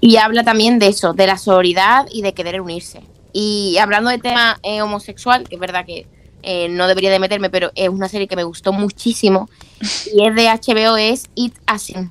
y 0.00 0.16
habla 0.16 0.42
también 0.42 0.78
de 0.78 0.88
eso, 0.88 1.12
de 1.12 1.26
la 1.26 1.38
sororidad 1.38 2.06
y 2.10 2.22
de 2.22 2.34
querer 2.34 2.60
unirse. 2.60 3.02
Y 3.32 3.76
hablando 3.78 4.10
de 4.10 4.18
tema 4.18 4.58
eh, 4.62 4.82
homosexual, 4.82 5.48
que 5.48 5.56
es 5.56 5.60
verdad 5.60 5.84
que 5.84 6.06
eh, 6.42 6.68
no 6.68 6.88
debería 6.88 7.10
de 7.10 7.18
meterme, 7.18 7.50
pero 7.50 7.70
es 7.74 7.88
una 7.88 8.08
serie 8.08 8.26
que 8.26 8.36
me 8.36 8.44
gustó 8.44 8.72
muchísimo 8.72 9.48
y 10.14 10.26
es 10.26 10.34
de 10.34 10.46
HBO, 10.48 10.96
es 10.96 11.28
It 11.34 11.54
Asin. 11.66 12.10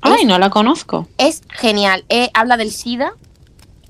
Ay, 0.00 0.24
no 0.24 0.38
la 0.38 0.50
conozco. 0.50 1.08
Es 1.18 1.42
genial, 1.50 2.04
eh, 2.08 2.30
habla 2.34 2.56
del 2.56 2.70
SIDA, 2.70 3.12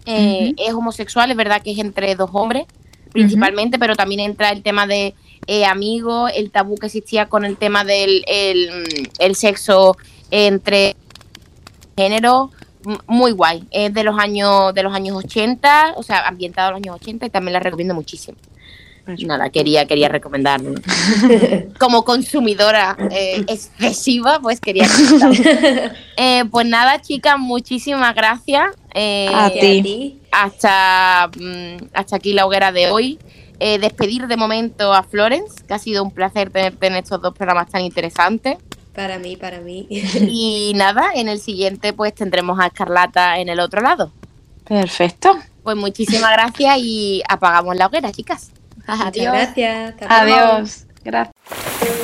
eh, 0.07 0.55
es 0.57 0.73
homosexual, 0.73 1.31
es 1.31 1.37
verdad 1.37 1.63
que 1.63 1.73
es 1.73 1.79
entre 1.79 2.15
dos 2.15 2.31
hombres 2.33 2.67
principalmente, 3.13 3.79
pero 3.79 3.97
también 3.97 4.21
entra 4.21 4.51
el 4.51 4.63
tema 4.63 4.87
de 4.87 5.15
eh, 5.47 5.65
amigos, 5.65 6.31
el 6.35 6.51
tabú 6.51 6.77
que 6.77 6.87
existía 6.87 7.27
con 7.27 7.45
el 7.45 7.57
tema 7.57 7.85
del 7.85 8.23
el, 8.27 9.11
el 9.19 9.35
sexo 9.35 9.97
entre 10.31 10.97
género, 11.97 12.51
muy 13.07 13.33
guay. 13.33 13.67
Es 13.71 13.93
de 13.93 14.05
los 14.05 14.19
años 14.19 14.75
de 14.75 14.83
los 14.83 14.95
años 14.95 15.17
80, 15.17 15.95
o 15.97 16.03
sea, 16.03 16.27
ambientado 16.27 16.69
en 16.69 16.75
los 16.75 16.83
años 16.83 16.97
80 17.01 17.27
y 17.27 17.31
también 17.31 17.55
la 17.55 17.61
recomiendo 17.61 17.95
muchísimo. 17.95 18.39
Nada, 19.27 19.49
quería 19.51 19.87
quería 19.87 20.09
recomendar. 20.09 20.61
Como 21.79 22.05
consumidora 22.05 22.97
eh, 23.11 23.45
excesiva, 23.47 24.39
pues 24.41 24.61
quería 24.61 24.87
recomendar. 24.87 25.97
Eh, 26.21 26.45
pues 26.51 26.67
nada, 26.67 27.01
chicas, 27.01 27.39
muchísimas 27.39 28.13
gracias. 28.13 28.75
Eh, 28.93 29.31
A 29.33 29.51
ti. 29.51 30.19
hasta, 30.33 31.31
mm, 31.39 31.87
hasta 31.95 32.17
aquí 32.17 32.33
la 32.33 32.45
hoguera 32.45 32.73
de 32.73 32.91
hoy. 32.91 33.19
Eh, 33.61 33.79
despedir 33.79 34.27
de 34.27 34.37
momento 34.37 34.93
a 34.93 35.05
Florence, 35.05 35.65
que 35.67 35.75
ha 35.75 35.79
sido 35.79 36.03
un 36.03 36.11
placer 36.11 36.51
tenerte 36.51 36.87
en 36.89 36.97
estos 36.97 37.23
dos 37.23 37.35
programas 37.35 37.71
tan 37.71 37.83
interesantes. 37.83 38.57
Para 38.95 39.19
mí, 39.19 39.37
para 39.37 39.61
mí. 39.61 39.87
Y 40.29 40.73
nada, 40.75 41.11
en 41.15 41.29
el 41.29 41.39
siguiente 41.39 41.93
pues 41.93 42.15
tendremos 42.15 42.59
a 42.59 42.67
Escarlata 42.67 43.39
en 43.39 43.49
el 43.49 43.61
otro 43.61 43.81
lado. 43.81 44.13
Perfecto. 44.65 45.39
Pues 45.63 45.77
muchísimas 45.77 46.33
gracias 46.33 46.79
y 46.79 47.23
apagamos 47.29 47.77
la 47.77 47.87
hoguera, 47.87 48.11
chicas. 48.11 48.51
Adiós. 48.89 49.33
Gracias. 49.33 49.95
Adiós. 50.09 50.87
Gracias. 51.05 51.98